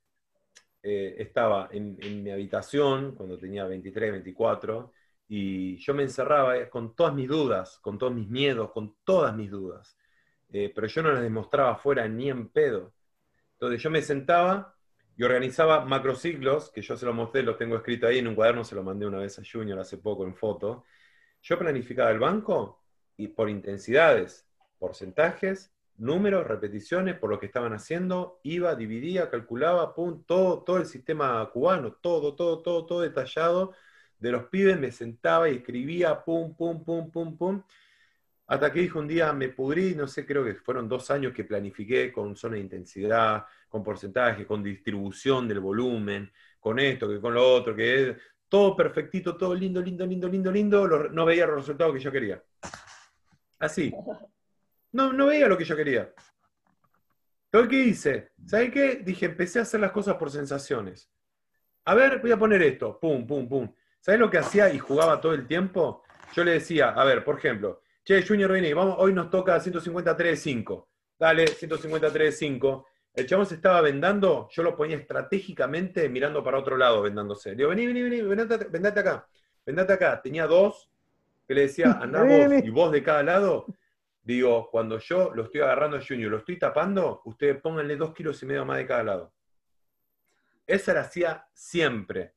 [0.82, 4.94] eh, estaba en, mi habitación cuando tenía 23, 24,
[5.28, 9.36] y yo me encerraba eh, con todas mis dudas, con todos mis miedos, con todas
[9.36, 9.98] mis dudas.
[10.50, 12.94] Pero yo no las demostraba afuera ni en pedo.
[13.52, 14.74] Entonces yo me sentaba
[15.18, 18.64] y organizaba macrociclos, que yo se lo mostré, lo tengo escrito ahí en un cuaderno,
[18.64, 20.84] se lo mandé una vez a Junior hace poco en foto.
[21.42, 22.82] Yo planificaba el banco
[23.16, 24.46] y por intensidades,
[24.78, 30.86] porcentajes, números, repeticiones, por lo que estaban haciendo, iba, dividía, calculaba, pum, todo, todo el
[30.86, 33.74] sistema cubano, todo, todo, todo, todo detallado
[34.18, 37.62] de los pibes, me sentaba y escribía, pum, pum, pum, pum, pum.
[38.46, 41.44] Hasta que dijo un día, me pudrí, no sé, creo que fueron dos años que
[41.44, 47.34] planifiqué con zona de intensidad, con porcentaje, con distribución del volumen, con esto, que con
[47.34, 48.16] lo otro, que
[48.48, 52.12] todo perfectito, todo lindo, lindo, lindo, lindo, lindo, lo- no veía los resultados que yo
[52.12, 52.42] quería.
[53.58, 53.92] Así.
[54.92, 56.12] No, no veía lo que yo quería.
[57.46, 58.32] Entonces, ¿qué hice?
[58.46, 58.96] ¿Sabes qué?
[58.96, 61.10] Dije, empecé a hacer las cosas por sensaciones.
[61.84, 63.74] A ver, voy a poner esto, pum, pum, pum.
[64.00, 66.02] ¿Sabes lo que hacía y jugaba todo el tiempo?
[66.34, 70.86] Yo le decía, a ver, por ejemplo, che, Junior, vení, vamos, hoy nos toca 153.5.
[71.18, 72.84] Dale, 153.5.
[73.14, 77.50] El chabón se estaba vendando, yo lo ponía estratégicamente mirando para otro lado, vendándose.
[77.50, 79.26] Le digo, vení, vení, vení, vendate, vendate acá,
[79.66, 80.22] vendate acá.
[80.22, 80.88] Tenía dos,
[81.46, 83.66] que le decía, andá vos y vos de cada lado.
[84.22, 88.42] Digo, cuando yo lo estoy agarrando a Junior, lo estoy tapando, ustedes pónganle dos kilos
[88.42, 89.32] y medio más de cada lado.
[90.66, 92.34] Esa la hacía siempre.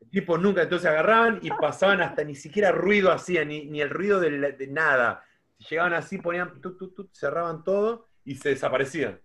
[0.00, 3.90] El tipo nunca, entonces agarraban y pasaban hasta ni siquiera ruido hacían, ni, ni el
[3.90, 5.24] ruido de, la- de nada.
[5.68, 9.20] Llegaban así, ponían, tut, tut, tut, cerraban todo y se desaparecían.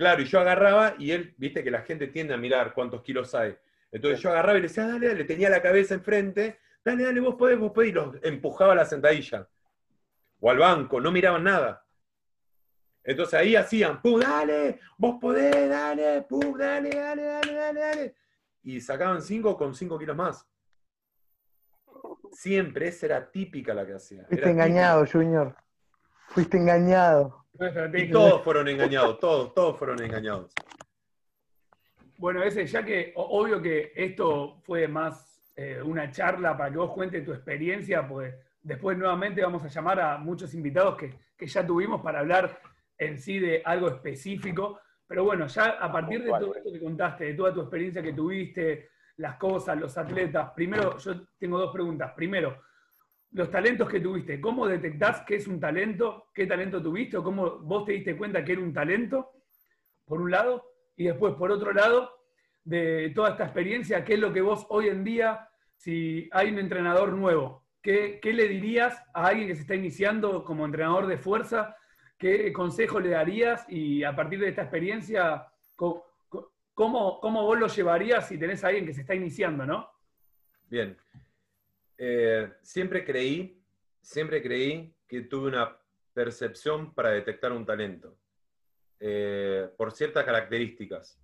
[0.00, 3.34] Claro, y yo agarraba y él, viste que la gente tiende a mirar cuántos kilos
[3.34, 3.54] hay.
[3.92, 7.34] Entonces yo agarraba y le decía, dale, dale, tenía la cabeza enfrente, dale, dale, vos
[7.34, 9.46] podés, vos podés, y los empujaba a la sentadilla.
[10.40, 11.84] O al banco, no miraban nada.
[13.04, 18.14] Entonces ahí hacían, pum, dale, vos podés, dale, pum, dale, dale, dale, dale, dale.
[18.62, 20.48] Y sacaban cinco con cinco kilos más.
[22.32, 24.24] Siempre, esa era típica la que hacía.
[24.24, 25.54] fuiste Era engañado, Junior.
[26.28, 27.39] Fuiste engañado.
[27.94, 30.52] Y todos fueron engañados, todos, todos fueron engañados.
[32.16, 36.92] Bueno, ese, ya que obvio que esto fue más eh, una charla para que vos
[36.92, 41.66] cuentes tu experiencia, pues después nuevamente vamos a llamar a muchos invitados que, que ya
[41.66, 42.60] tuvimos para hablar
[42.98, 44.80] en sí de algo específico.
[45.06, 48.12] Pero bueno, ya a partir de todo esto que contaste, de toda tu experiencia que
[48.12, 52.12] tuviste, las cosas, los atletas, primero yo tengo dos preguntas.
[52.14, 52.62] Primero,
[53.32, 56.26] los talentos que tuviste, ¿cómo detectás qué es un talento?
[56.34, 57.16] ¿Qué talento tuviste?
[57.16, 59.30] ¿O cómo vos te diste cuenta que era un talento?
[60.04, 60.64] Por un lado.
[60.96, 62.10] Y después, por otro lado,
[62.64, 66.58] de toda esta experiencia, ¿qué es lo que vos hoy en día, si hay un
[66.58, 71.16] entrenador nuevo, qué, qué le dirías a alguien que se está iniciando como entrenador de
[71.16, 71.76] fuerza?
[72.18, 73.64] ¿Qué consejo le darías?
[73.68, 76.04] Y a partir de esta experiencia, ¿cómo,
[76.74, 79.88] cómo vos lo llevarías si tenés a alguien que se está iniciando, no?
[80.68, 80.96] Bien.
[82.02, 83.62] Eh, siempre creí,
[84.00, 85.76] siempre creí que tuve una
[86.14, 88.16] percepción para detectar un talento,
[88.98, 91.20] eh, por ciertas características.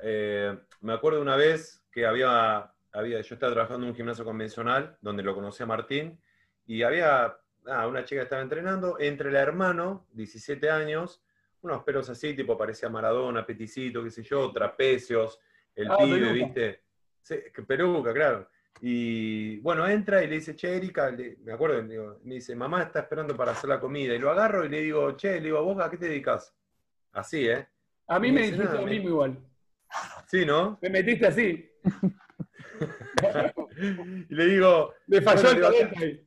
[0.00, 4.96] Eh, me acuerdo una vez que había, había, yo estaba trabajando en un gimnasio convencional,
[5.02, 6.18] donde lo conocí a Martín,
[6.66, 7.36] y había
[7.66, 11.22] ah, una chica que estaba entrenando, entre el hermano, 17 años,
[11.60, 15.38] unos pelos así, tipo parecía Maradona, peticito, qué sé yo, trapecios,
[15.74, 16.32] el Ah, pibe, peluca.
[16.32, 16.82] ¿viste?
[17.20, 17.36] Sí,
[17.66, 18.48] peluca, claro.
[18.80, 22.56] Y bueno, entra y le dice, che, Erika, le- me acuerdo, le digo, me dice,
[22.56, 24.14] mamá está esperando para hacer la comida.
[24.14, 26.52] Y lo agarro y le digo, che, le digo, ¿vos a qué te dedicas?
[27.12, 27.66] Así, ¿eh?
[28.08, 29.38] A mí me dice dijiste lo me- mismo igual.
[30.26, 30.78] Sí, ¿no?
[30.82, 31.70] Me metiste así.
[34.28, 36.26] y le digo, Me falló Bueno, el talento ahí.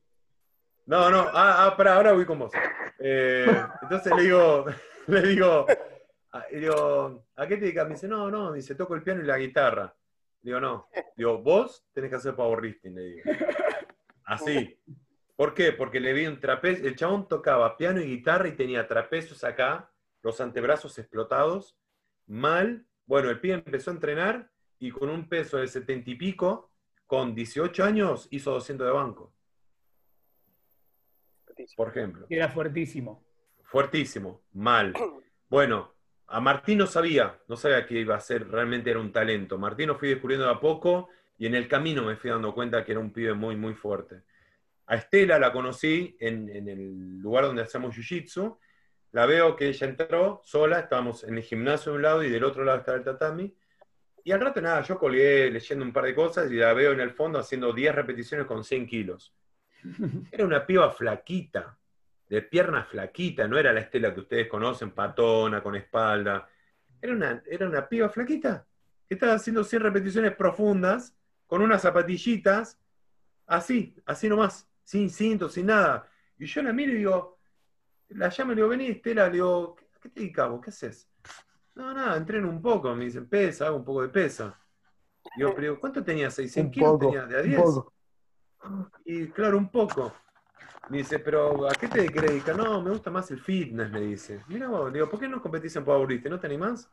[0.86, 2.52] no, no, ah, ah, pará, ahora voy con vos.
[3.00, 4.66] Eh, entonces le digo,
[5.08, 5.66] le digo,
[6.32, 7.88] a, y digo, ¿a qué te dedicas?
[7.88, 9.94] Me dice, no, no, me dice, toco el piano y la guitarra.
[10.46, 10.88] Digo, no.
[11.18, 13.32] Digo, vos tenés que hacer powerlifting, le digo.
[14.26, 14.80] Así.
[15.36, 15.72] ¿Por qué?
[15.72, 16.88] Porque le vi un trapecio.
[16.88, 19.92] El chabón tocaba piano y guitarra y tenía trapecios acá,
[20.22, 21.80] los antebrazos explotados,
[22.28, 22.86] mal.
[23.08, 26.72] Bueno, el pibe empezó a entrenar y con un peso de 70 y pico,
[27.08, 29.34] con 18 años, hizo 200 de banco,
[31.76, 32.28] por ejemplo.
[32.30, 33.26] Era fuertísimo.
[33.64, 34.94] Fuertísimo, mal.
[35.50, 35.95] Bueno,
[36.28, 39.58] a Martín no sabía, no sabía que iba a ser, realmente era un talento.
[39.58, 42.84] Martín lo fui descubriendo de a poco y en el camino me fui dando cuenta
[42.84, 44.24] que era un pibe muy, muy fuerte.
[44.88, 48.58] A Estela la conocí en, en el lugar donde hacemos jiu-jitsu.
[49.12, 52.44] La veo que ella entró sola, estábamos en el gimnasio de un lado y del
[52.44, 53.56] otro lado estaba el tatami.
[54.24, 57.00] Y al rato nada, yo colgué leyendo un par de cosas y la veo en
[57.00, 59.34] el fondo haciendo 10 repeticiones con 100 kilos.
[60.32, 61.78] Era una piba flaquita,
[62.28, 66.48] de pierna flaquita, no era la estela que ustedes conocen, patona, con espalda.
[67.02, 68.66] Era una, era una piba flaquita
[69.08, 71.16] que estaba haciendo 100 repeticiones profundas
[71.46, 72.80] con unas zapatillitas,
[73.46, 76.10] así, así nomás, sin cinto, sin nada.
[76.40, 77.38] Y yo la miro y digo,
[78.10, 80.62] la llamo y le digo, vení Estela, le digo, ¿a qué te dedicas vos?
[80.62, 81.08] ¿Qué haces?
[81.76, 84.60] No, nada, entreno un poco, me dicen, pesa, hago un poco de pesa.
[85.36, 86.30] Digo, pero digo, ¿cuánto tenía?
[86.30, 86.92] ¿600 Un kilos?
[86.94, 87.62] poco, tenía de a un 10.
[87.62, 87.94] poco.
[89.06, 90.14] Y claro, un poco.
[90.90, 92.56] Me dice, pero ¿a qué te querés dedicar?
[92.56, 94.44] No, me gusta más el fitness, me dice.
[94.48, 96.32] Mira vos, digo, ¿por qué no competís en powerlifting?
[96.32, 96.90] ¿No te animás?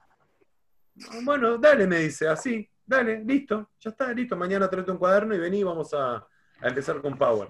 [1.25, 4.37] Bueno, dale, me dice, así, dale, listo, ya está, listo.
[4.37, 7.49] Mañana tráete un cuaderno y vení vamos a, a empezar con power.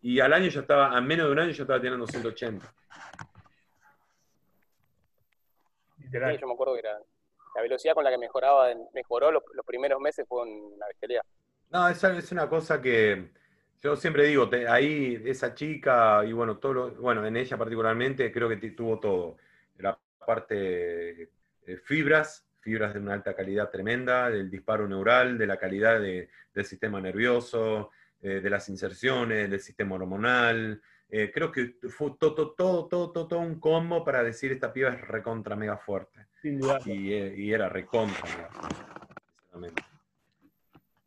[0.00, 2.74] Y al año ya estaba, a menos de un año ya estaba teniendo 180.
[5.98, 6.34] Literal.
[6.34, 6.98] Sí, yo me acuerdo que era
[7.54, 11.22] la velocidad con la que mejoraba, mejoró los, los primeros meses fue una bestialidad.
[11.70, 13.32] No, es, es una cosa que
[13.84, 18.32] yo siempre digo, te- ahí esa chica y bueno, todo lo- bueno, en ella particularmente
[18.32, 19.36] creo que tuvo todo.
[19.78, 21.28] La parte
[21.66, 26.30] eh, fibras, fibras de una alta calidad tremenda, del disparo neural, de la calidad de-
[26.54, 27.90] del sistema nervioso,
[28.22, 30.80] eh, de las inserciones, del sistema hormonal.
[31.10, 34.90] Eh, creo que fue todo, todo, todo, todo, todo un combo para decir esta piba
[34.94, 36.78] es recontra mega fuerte Sin duda.
[36.86, 38.30] y, eh, y era recontra.
[38.30, 39.82] mega fuerte.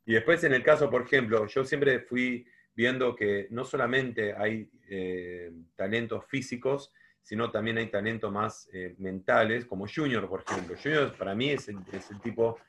[0.05, 2.45] Y después en el caso, por ejemplo, yo siempre fui
[2.77, 9.65] viendo que no solamente hay eh, talentos físicos, sino también hay talentos más eh, mentales,
[9.65, 10.75] como Junior, por ejemplo.
[10.81, 11.83] Junior para mí es el,
[12.21, 12.59] tipo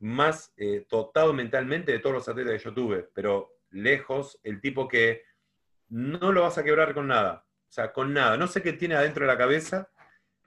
[0.00, 4.86] más eh, dotado mentalmente de todos los atletas que yo tuve, pero lejos, el tipo
[4.86, 5.22] que
[5.88, 7.46] no lo vas a quebrar con nada.
[7.66, 8.36] O sea, con nada.
[8.36, 9.88] No sé qué tiene adentro de la cabeza,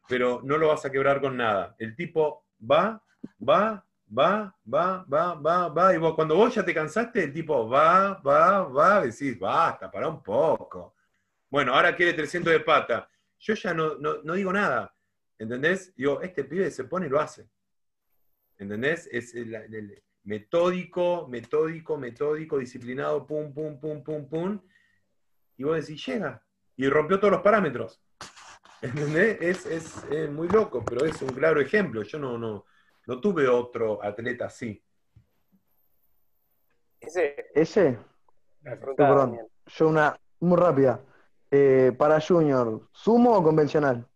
[0.07, 1.76] pero no lo vas a quebrar con nada.
[1.80, 3.03] El tipo va,
[3.41, 3.88] va,
[4.18, 8.16] va, va, va, va, va, y vos, cuando vos ya te cansaste, el tipo va,
[8.16, 10.95] va, va, decís, basta, para un poco.
[11.49, 13.10] Bueno, ahora quiere 300 de pata.
[13.39, 14.93] Yo ya no, no, no digo nada,
[15.38, 15.95] ¿entendés?
[15.95, 17.49] Digo, este pibe se pone y lo hace.
[18.57, 19.07] ¿Entendés?
[19.12, 24.62] Es el, metódico, metódico, metódico, disciplinado, pum, pum, pum, pum, pum.
[25.57, 26.43] Y vos decís, llega.
[26.76, 28.01] Y rompió todos los parámetros.
[28.82, 29.38] ¿Entendés?
[29.41, 32.03] Es, es, es muy loco, pero es un claro ejemplo.
[32.03, 32.66] Yo no, no,
[33.10, 34.80] No tuve otro atleta así.
[36.99, 37.97] Ese, ¿Ese?
[38.62, 39.39] Perdón.
[39.66, 41.01] Yo una muy rápida.
[41.49, 44.07] Eh, para Junior, ¿sumo o convencional?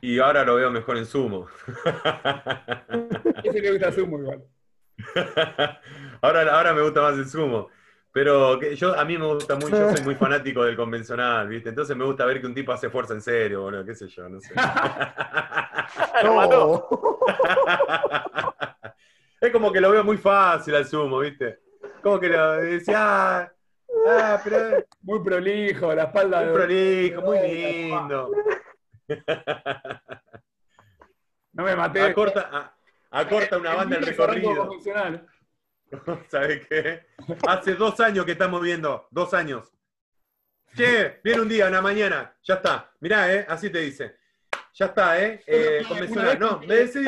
[0.00, 1.46] Y ahora lo veo mejor en sumo.
[3.44, 4.48] Ese le gusta sumo igual.
[6.22, 7.68] ahora, ahora me gusta más el sumo.
[8.14, 11.70] Pero que yo, a mí me gusta mucho, yo soy muy fanático del convencional, ¿viste?
[11.70, 14.28] Entonces me gusta ver que un tipo hace fuerza en serio, boludo, qué sé yo,
[14.28, 14.52] no sé.
[16.24, 17.20] Lo mató.
[19.40, 21.60] es como que lo veo muy fácil al sumo, ¿viste?
[22.02, 23.52] Como que lo decía, ah,
[24.08, 26.52] ah, pero Muy prolijo, la espalda muy de.
[26.52, 28.30] prolijo, muy lindo.
[31.52, 32.02] No me maté.
[32.02, 32.74] Acorta, a-
[33.20, 34.70] acorta una banda el recorrido.
[36.28, 37.06] ¿Sabes qué?
[37.46, 39.72] Hace dos años que estamos viendo, dos años.
[40.74, 42.92] Che, viene un día, una mañana, ya está.
[43.00, 43.44] Mirá, ¿eh?
[43.48, 44.16] Así te dice.
[44.74, 45.42] Ya está, ¿eh?
[45.46, 46.38] eh convencional.
[46.38, 47.06] No, me decidí.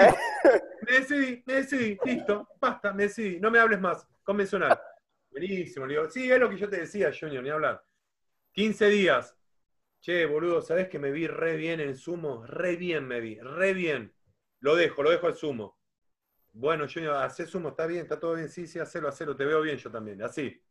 [0.83, 1.99] Me decidí, me decidí.
[2.05, 3.41] Listo, basta, me decidí.
[3.41, 4.07] No me hables más.
[4.23, 4.79] Convencional.
[5.31, 5.87] Buenísimo.
[5.87, 7.83] Le digo, sí, es lo que yo te decía, Junior, ni hablar.
[8.53, 9.35] 15 días.
[10.01, 12.45] Che, boludo, ¿sabés que me vi re bien en sumo?
[12.45, 14.15] Re bien me vi, re bien.
[14.61, 15.74] Lo dejo, lo dejo al sumo.
[16.55, 18.49] Bueno, Junior, hacé sumo, está bien, está todo bien.
[18.49, 19.35] Sí, sí, hacelo, hacelo.
[19.35, 20.23] Te veo bien yo también.
[20.23, 20.63] Así.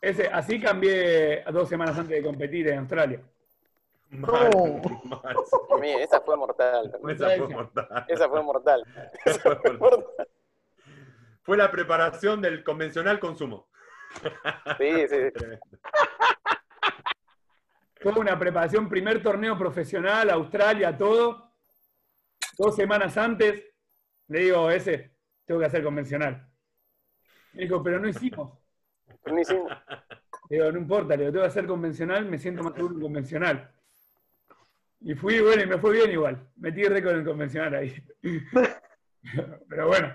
[0.00, 3.20] Ese, así cambié dos semanas antes de competir en Australia.
[4.10, 5.82] Mal, No.
[6.00, 6.92] esa fue mortal.
[7.08, 8.04] Esa fue mortal.
[8.08, 8.84] Esa fue mortal.
[9.24, 10.28] Esa fue mortal.
[11.42, 13.68] Fue la preparación del convencional consumo.
[14.78, 15.16] Sí, sí.
[18.00, 21.52] Fue una preparación, primer torneo profesional, Australia, todo.
[22.56, 23.62] Dos semanas antes,
[24.28, 25.12] le digo, ese,
[25.44, 26.48] tengo que hacer convencional.
[27.52, 28.58] Me dijo, pero no hicimos.
[29.22, 29.72] Pero no hicimos-
[30.48, 33.00] Le digo, no importa, le digo, tengo que hacer convencional, me siento más seguro en
[33.00, 33.70] convencional.
[35.00, 36.48] Y fui, bueno, y me fue bien igual.
[36.56, 37.94] Metí récord en el convencional ahí.
[39.68, 40.12] Pero bueno,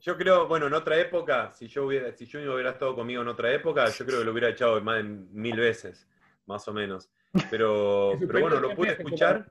[0.00, 3.28] Yo creo, bueno, en otra época, si yo hubiera, si Junior hubiera estado conmigo en
[3.28, 6.08] otra época, yo creo que lo hubiera echado más de mil veces,
[6.46, 7.10] más o menos.
[7.50, 9.50] Pero, pero bueno, lo pude escuchar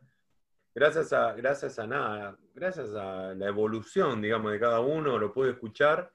[0.80, 5.52] gracias a, gracias a nada, gracias a la evolución, digamos, de cada uno, lo pude
[5.52, 6.12] escuchar.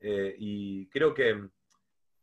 [0.00, 1.48] eh, y creo que,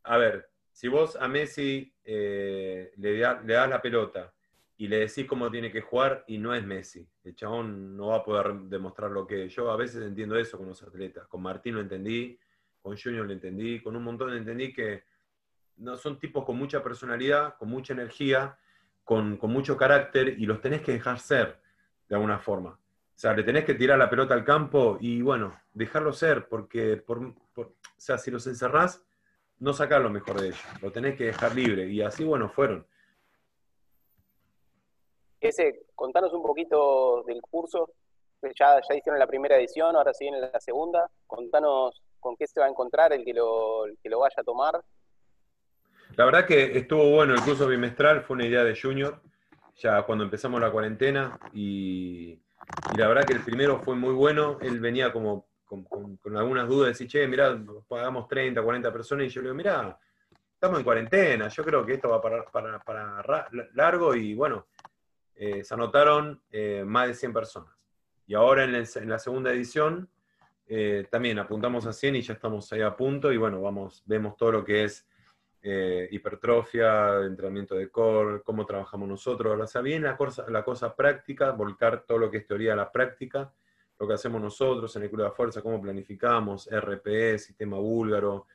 [0.04, 4.34] a ver, si vos a Messi eh, le, da- le das la pelota
[4.78, 7.08] y le decís cómo tiene que jugar y no es Messi.
[7.24, 9.54] El chabón no va a poder demostrar lo que es.
[9.54, 11.28] Yo a veces entiendo eso con los atletas.
[11.28, 12.40] Con Martín lo entendí,
[12.82, 15.04] con Junior lo entendí, con un montón entendí que
[15.78, 18.58] no, son tipos con mucha personalidad, con mucha energía,
[19.04, 21.60] con, con mucho carácter y los tenés que dejar ser
[22.08, 22.72] de alguna forma.
[22.72, 26.98] O sea, le tenés que tirar la pelota al campo y bueno, dejarlo ser, porque
[26.98, 29.04] por, por- o sea, si los encerrás,
[29.60, 30.64] no sacás lo mejor de ellos.
[30.82, 31.88] Lo tenés que dejar libre.
[31.88, 32.86] Y así, bueno, fueron.
[35.40, 37.94] Ese, contanos un poquito del curso.
[38.42, 41.08] Ya, ya hicieron la primera edición, ahora siguen en la segunda.
[41.28, 44.44] Contanos con qué se va a encontrar el que lo, el que lo vaya a
[44.44, 44.84] tomar.
[46.18, 49.22] La verdad que estuvo bueno el curso bimestral, fue una idea de Junior,
[49.78, 52.38] ya cuando empezamos la cuarentena, y,
[52.98, 57.08] la verdad que el primero fue muy bueno, él venía como con, algunas dudas, decir,
[57.08, 57.58] che, mirá,
[57.88, 59.98] pagamos 30, 40 personas, y yo le digo, mirá,
[60.54, 64.68] estamos en cuarentena, yo creo que esto va para, para, para ra- largo, y bueno,
[65.36, 67.74] eh, se anotaron eh, más de 100 personas.
[68.28, 70.10] Y ahora en la segunda edición
[70.68, 74.36] eh, también apuntamos a 100 y ya estamos ahí a punto, y bueno, vamos, vemos
[74.36, 75.08] todo lo que es
[75.64, 79.60] eh, hipertrofia, entrenamiento de core, cómo trabajamos nosotros.
[79.60, 82.76] O sea, bien la cosa, la cosa práctica, volcar todo lo que es teoría a
[82.76, 83.54] la práctica,
[84.00, 88.48] lo que hacemos nosotros en el Club de la Fuerza, cómo planificamos, RPE, sistema búlgaro,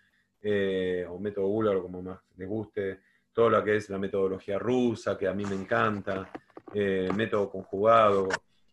[0.43, 3.01] eh, o método búlgaro, como más les guste,
[3.33, 6.29] todo lo que es la metodología rusa, que a mí me encanta,
[6.75, 8.29] eh, método conjugado,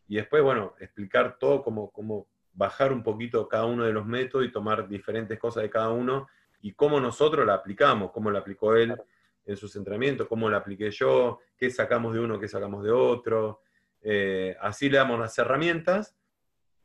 [0.08, 4.46] y después, bueno, explicar todo, cómo, cómo bajar un poquito cada uno de los métodos
[4.46, 6.28] y tomar diferentes cosas de cada uno
[6.64, 8.96] y cómo nosotros la aplicamos, cómo la aplicó él
[9.46, 13.62] en sus entrenamientos, cómo la apliqué yo, qué sacamos de uno, qué sacamos de otro.
[14.02, 16.16] Eh, así le damos las herramientas,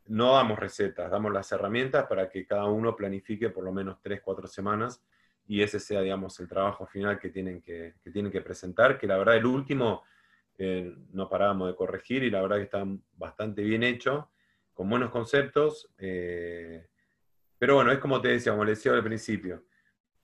[0.07, 4.21] no damos recetas, damos las herramientas para que cada uno planifique por lo menos tres,
[4.21, 5.01] cuatro semanas
[5.47, 9.07] y ese sea, digamos, el trabajo final que tienen que, que tienen que presentar, que
[9.07, 10.03] la verdad el último
[10.59, 14.33] eh, no parábamos de corregir y la verdad que está bastante bien hecho,
[14.75, 15.89] con buenos conceptos.
[15.99, 16.89] eh,
[17.59, 19.65] pero bueno, es como te decía, como le decía al principio,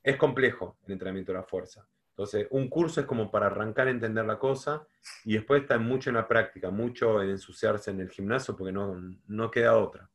[0.04, 1.84] es complejo el entrenamiento de la fuerza.
[2.10, 4.86] Entonces, un curso es como para arrancar a entender la cosa
[5.24, 8.94] y después está mucho en la práctica, mucho en ensuciarse en el gimnasio porque no,
[9.26, 10.08] no queda otra.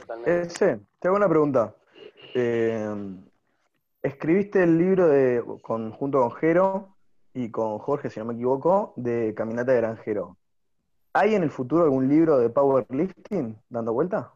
[0.00, 0.40] Totalmente.
[0.42, 1.74] Ese, te hago una pregunta.
[2.34, 3.16] Eh,
[4.00, 6.96] escribiste el libro de, con, junto con Jero
[7.34, 10.38] y con Jorge, si no me equivoco, de Caminata de Granjero.
[11.12, 14.33] ¿Hay en el futuro algún libro de powerlifting dando vuelta?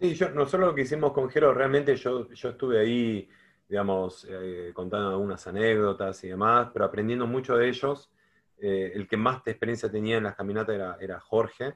[0.00, 3.28] Sí, yo, nosotros lo que hicimos con Jero, realmente yo, yo estuve ahí,
[3.68, 8.10] digamos, eh, contando algunas anécdotas y demás, pero aprendiendo mucho de ellos.
[8.56, 11.74] Eh, el que más experiencia tenía en las caminatas era, era Jorge,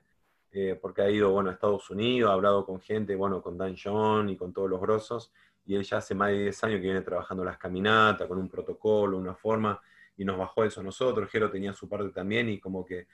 [0.52, 3.76] eh, porque ha ido, bueno, a Estados Unidos, ha hablado con gente, bueno, con Dan
[3.76, 5.30] John y con todos los grosos,
[5.66, 8.48] y él ya hace más de 10 años que viene trabajando las caminatas, con un
[8.48, 9.78] protocolo, una forma,
[10.16, 13.06] y nos bajó eso a nosotros, Jero tenía su parte también, y como que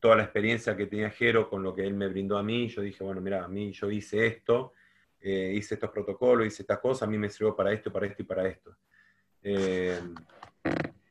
[0.00, 2.82] toda la experiencia que tenía Jero con lo que él me brindó a mí, yo
[2.82, 4.72] dije, bueno, mira, a mí yo hice esto,
[5.20, 8.22] eh, hice estos protocolos, hice estas cosas, a mí me sirvió para esto, para esto
[8.22, 8.74] y para esto.
[9.42, 10.00] Eh,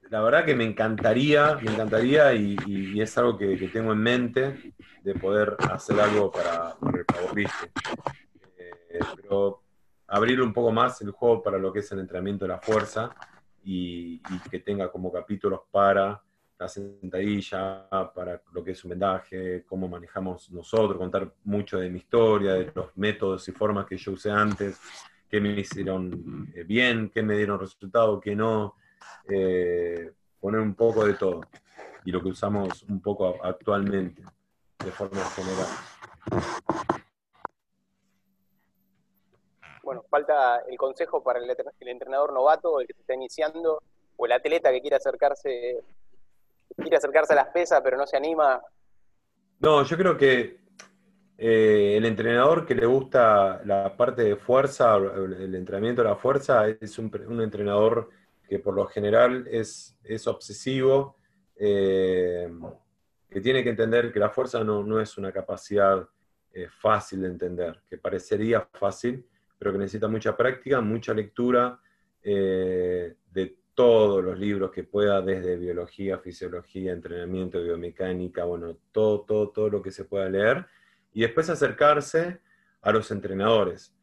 [0.09, 4.73] la verdad que me encantaría, me encantaría y, es algo que, tengo en mente
[5.03, 6.75] de poder hacer algo para,
[7.13, 7.71] favoriste.
[8.57, 9.61] Eh, pero
[10.07, 13.15] abrir un poco más el juego para lo que es el entrenamiento de la fuerza
[13.63, 14.19] y,
[14.49, 16.21] que tenga como capítulos para
[16.59, 21.99] la sentadilla, para lo que es un vendaje, cómo manejamos nosotros, contar mucho de mi
[21.99, 24.77] historia, de los métodos y formas que yo usé antes,
[25.29, 28.75] qué me hicieron eh, bien, qué me dieron resultado, qué no,
[29.29, 31.41] eh, poner un poco de todo
[32.03, 34.21] y lo que usamos un poco actualmente
[34.83, 35.67] de forma general.
[39.83, 41.49] Bueno, falta el consejo para el,
[41.87, 43.81] entrenador novato, el que se está iniciando,
[44.17, 45.79] o el atleta que quiere acercarse,
[46.75, 48.61] quiere acercarse a las pesas, pero no se anima.
[49.59, 50.59] No, yo creo que
[51.41, 56.67] eh, el entrenador que le gusta la parte de fuerza, el entrenamiento de la fuerza,
[56.67, 57.09] es un,
[57.41, 58.09] entrenador
[58.45, 61.15] que por lo general es, es obsesivo,
[61.55, 62.49] eh,
[63.29, 66.05] que tiene que entender que la fuerza no, es una capacidad
[66.51, 69.25] eh, fácil de entender, que parecería fácil,
[69.57, 71.79] pero que necesita mucha práctica, mucha lectura
[72.21, 79.69] de todos los libros que pueda, desde biología, fisiología, entrenamiento, biomecánica, bueno, todo, todo, todo
[79.69, 80.65] lo que se pueda leer,
[81.13, 82.41] y después acercarse
[82.81, 83.95] a los entrenadores.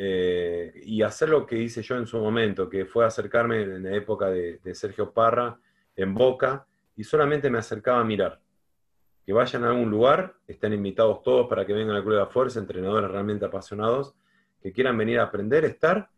[0.00, 3.96] Eh, y hacer lo que hice yo en su momento, que fue acercarme en la
[3.96, 5.58] época de, Sergio Parra
[5.96, 8.40] en Boca, y solamente me acercaba a mirar.
[9.26, 12.26] Que vayan a algún lugar, estén invitados todos para que vengan al Club de la
[12.26, 14.14] Fuerza, entrenadores realmente apasionados,
[14.62, 16.08] que quieran venir a aprender, estar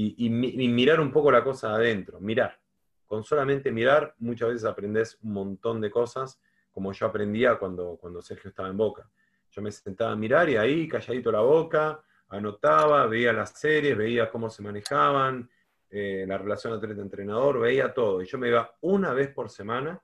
[0.00, 2.58] y, mirar un poco la cosa adentro, mirar.
[3.06, 6.40] Con solamente mirar, muchas veces aprendes un montón de cosas,
[6.70, 9.10] como yo aprendía cuando, cuando Sergio estaba en Boca.
[9.50, 14.30] Yo me sentaba a mirar y ahí, calladito la boca, anotaba, veía las series, veía
[14.30, 15.50] cómo se manejaban,
[15.90, 18.22] eh, la relación atleta-entrenador, veía todo.
[18.22, 20.00] Y yo me iba una vez por semana,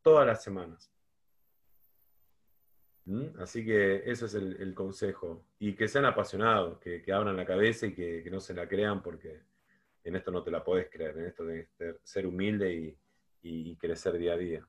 [0.00, 0.93] todas las semanas.
[3.06, 3.38] ¿Mm?
[3.40, 5.44] Así que ese es el, consejo.
[5.58, 9.40] Y que sean apasionados, que, abran la cabeza y que, no se la crean porque
[10.02, 11.68] en esto no te la podés creer, en esto de
[12.02, 12.98] ser humilde y,
[13.44, 14.66] y crecer día a día.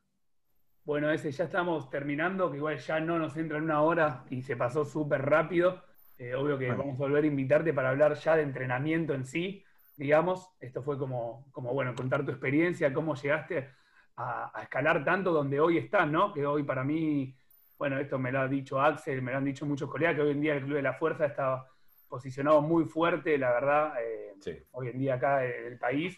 [0.83, 4.43] Bueno, ese ya estamos terminando, que igual ya no nos entra en una hora y
[4.43, 5.81] se pasó súper rápido.
[6.19, 9.63] Eh, obvio que vamos a volver a invitarte para hablar ya de entrenamiento en sí,
[9.97, 10.47] digamos.
[10.59, 13.69] Esto fue como, como bueno, contar tu experiencia, cómo llegaste
[14.17, 16.31] a, escalar tanto donde hoy estás, ¿no?
[16.31, 17.35] Que hoy para mí,
[17.77, 20.31] bueno, esto me lo ha dicho Axel, me lo han dicho muchos colegas, que hoy
[20.31, 21.65] en día el Club de la Fuerza está
[22.07, 26.17] posicionado muy fuerte, la verdad, eh, hoy en día acá en el país,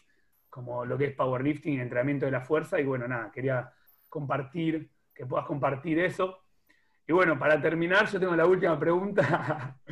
[0.50, 2.80] como lo que es powerlifting entrenamiento de la fuerza.
[2.80, 3.72] Y bueno, nada, quería
[4.10, 6.44] compartir, que puedas compartir eso.
[7.08, 9.80] Y bueno, para terminar, yo tengo la última pregunta.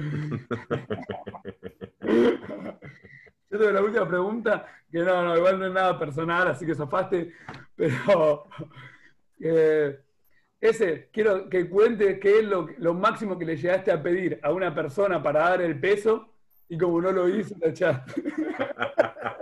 [3.49, 6.75] yo tengo la última pregunta, que no, no, igual no es nada personal, así que
[6.75, 7.31] sofaste,
[7.75, 8.47] pero
[9.39, 10.04] eh,
[10.69, 14.51] ese, quiero que cuentes qué es lo, lo, máximo que le llegaste a pedir a
[14.51, 16.33] una persona para dar el peso
[16.67, 18.07] y como no lo hizo, la chat.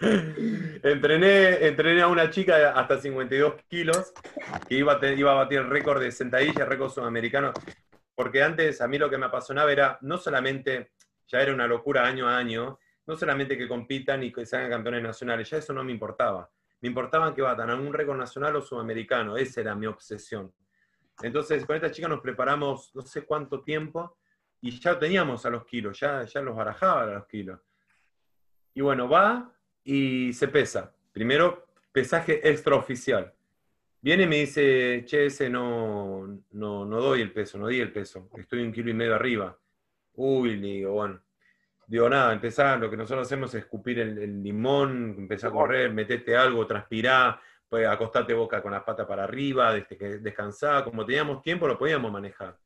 [0.00, 4.12] entrené, entrené a una chica hasta 52 kilos
[4.68, 7.52] que iba a, iba batir récord de sentadilla, récord sudamericano,
[8.14, 10.92] porque antes a mí lo que me apasionaba era no solamente,
[11.26, 15.02] ya era una locura año a año, no solamente que compitan y que sean campeones
[15.02, 16.50] nacionales, ya eso no me importaba.
[16.80, 20.52] Me importaba que batan a un récord nacional o sudamericano, esa era mi obsesión.
[21.22, 24.18] Entonces, con esta chica nos preparamos no sé cuánto tiempo
[24.60, 27.60] y ya teníamos a los kilos, ya, ya los barajaba a los kilos.
[28.74, 29.52] Y bueno, va,
[29.82, 30.94] y se pesa.
[31.12, 33.34] Primero, pesaje extraoficial.
[34.00, 37.92] Viene y me dice, che, ese no, no, no doy el peso, no di el
[37.92, 39.58] peso, estoy un kilo y medio arriba.
[40.14, 41.20] Uy, le digo, bueno.
[41.88, 46.36] Digo, nada, empezar, lo que nosotros hacemos es escupir el, limón, empezar a correr, metete
[46.36, 51.40] algo, transpirar, pues acostate boca con la pata para arriba, desde que descansar, como teníamos
[51.40, 52.58] tiempo lo podíamos manejar.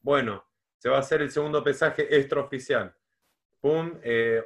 [0.00, 0.46] Bueno,
[0.78, 2.94] se va a hacer el segundo pesaje extraoficial.
[3.60, 3.98] Pum,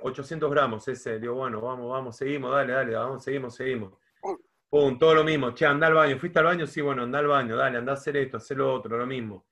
[0.02, 1.20] 800 eh, gramos ese.
[1.20, 3.94] Digo, bueno, vamos, vamos, seguimos, dale, dale, vamos, seguimos, seguimos.
[4.68, 5.54] Pum, todo lo mismo.
[5.54, 6.18] Che, anda al baño.
[6.18, 6.66] ¿Fuiste al baño?
[6.66, 7.56] Sí, bueno, anda al baño.
[7.56, 9.46] Dale, anda a hacer esto, hacer lo otro, lo mismo.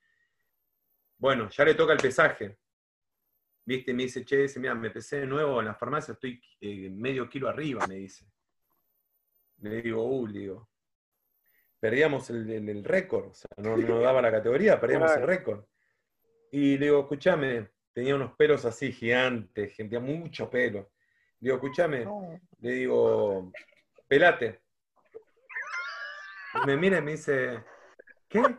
[1.19, 2.59] Bueno, ya le toca el pesaje.
[3.67, 3.93] ¿Viste?
[3.93, 7.29] Me dice, che, dice, mira, me pesé de nuevo en la farmacia, estoy eh, medio
[7.29, 8.25] kilo arriba, me dice.
[9.59, 10.71] Le digo, uh, le digo.
[11.81, 15.65] Perdíamos el, el- el récord, o sea, no, no daba la categoría, perdíamos el récord.
[16.53, 20.93] Y le digo, escúchame, tenía unos pelos así gigantes, tenía mucho pelo.
[21.41, 22.41] Le digo, escúchame, No.
[22.61, 23.53] le digo,
[24.07, 24.61] pelate.
[26.55, 27.65] Y me mira y me dice,
[28.29, 28.41] ¿qué?
[28.41, 28.57] Le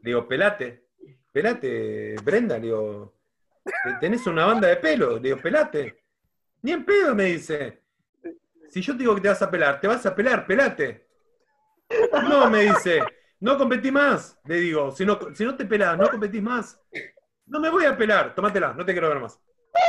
[0.00, 0.86] digo, pelate,
[1.32, 3.17] pelate, Brenda, le digo,
[4.00, 6.04] tenés una banda de pelo, le digo, pelate.
[6.62, 7.82] Ni en pedo, me dice.
[8.70, 11.06] Si yo te digo que te vas a pelar, te vas a pelar, pelate.
[12.28, 13.02] No, me dice,
[13.40, 16.78] no competí más, le digo, si no, si no te pelás, no competís más.
[17.46, 19.40] No me voy a pelar, tómatela, no te quiero ver más.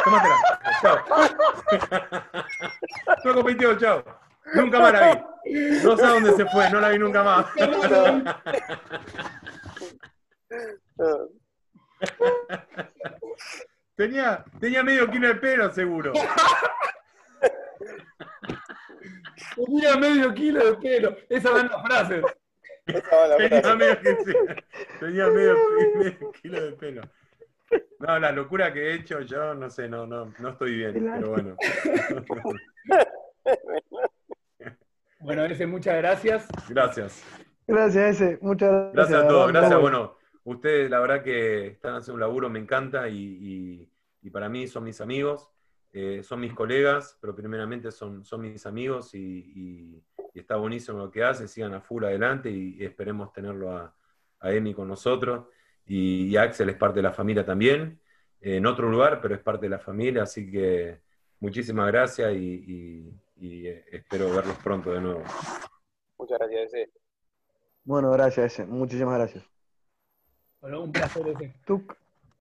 [0.03, 0.35] Tómatela,
[0.81, 0.99] chao.
[3.25, 4.01] No compitió, chao.
[4.53, 5.19] Nunca más la vi.
[5.83, 7.47] No sé a dónde se fue, no la vi nunca más.
[13.99, 16.13] Tenía, tenía medio kilo de pelo, seguro.
[19.57, 21.17] Tenía medio kilo de pelo.
[21.27, 22.23] Esas eran las frases.
[22.85, 23.75] Esa va la Tenía frase.
[23.75, 23.97] medio,
[25.01, 25.55] tenía medio,
[25.97, 27.01] medio kilo de pelo.
[27.99, 31.31] No, la locura que he hecho yo, no sé, no, no, no estoy bien, pero
[31.31, 31.57] bueno.
[35.19, 36.47] Bueno, ese, muchas gracias.
[36.69, 37.21] Gracias.
[37.67, 38.39] Gracias, ese.
[38.41, 38.93] Muchas gracias.
[38.93, 39.81] Gracias a todos, gracias.
[39.81, 40.18] Bueno,
[40.51, 43.89] ustedes la verdad que están haciendo un laburo, me encanta y, y-
[44.21, 45.49] y para mí son mis amigos,
[45.93, 50.03] eh, son mis colegas, pero primeramente son, son mis amigos y, y-
[50.33, 53.95] y está buenísimo lo que hacen, sigan a full adelante y, esperemos tenerlo a,
[54.39, 55.45] a Emi con nosotros.
[55.85, 57.99] Y, y Axel es parte de la familia también,
[58.41, 60.99] eh, en otro lugar, pero es parte de la familia, así que
[61.39, 65.23] muchísimas gracias y, y- y, eh, espero verlos pronto de nuevo.
[66.17, 66.91] Muchas gracias, ese.
[67.85, 68.65] Bueno, gracias, ese.
[68.65, 69.58] Muchísimas gracias.
[70.61, 71.53] Bueno, un placer ese.
[71.65, 71.98] Tuc.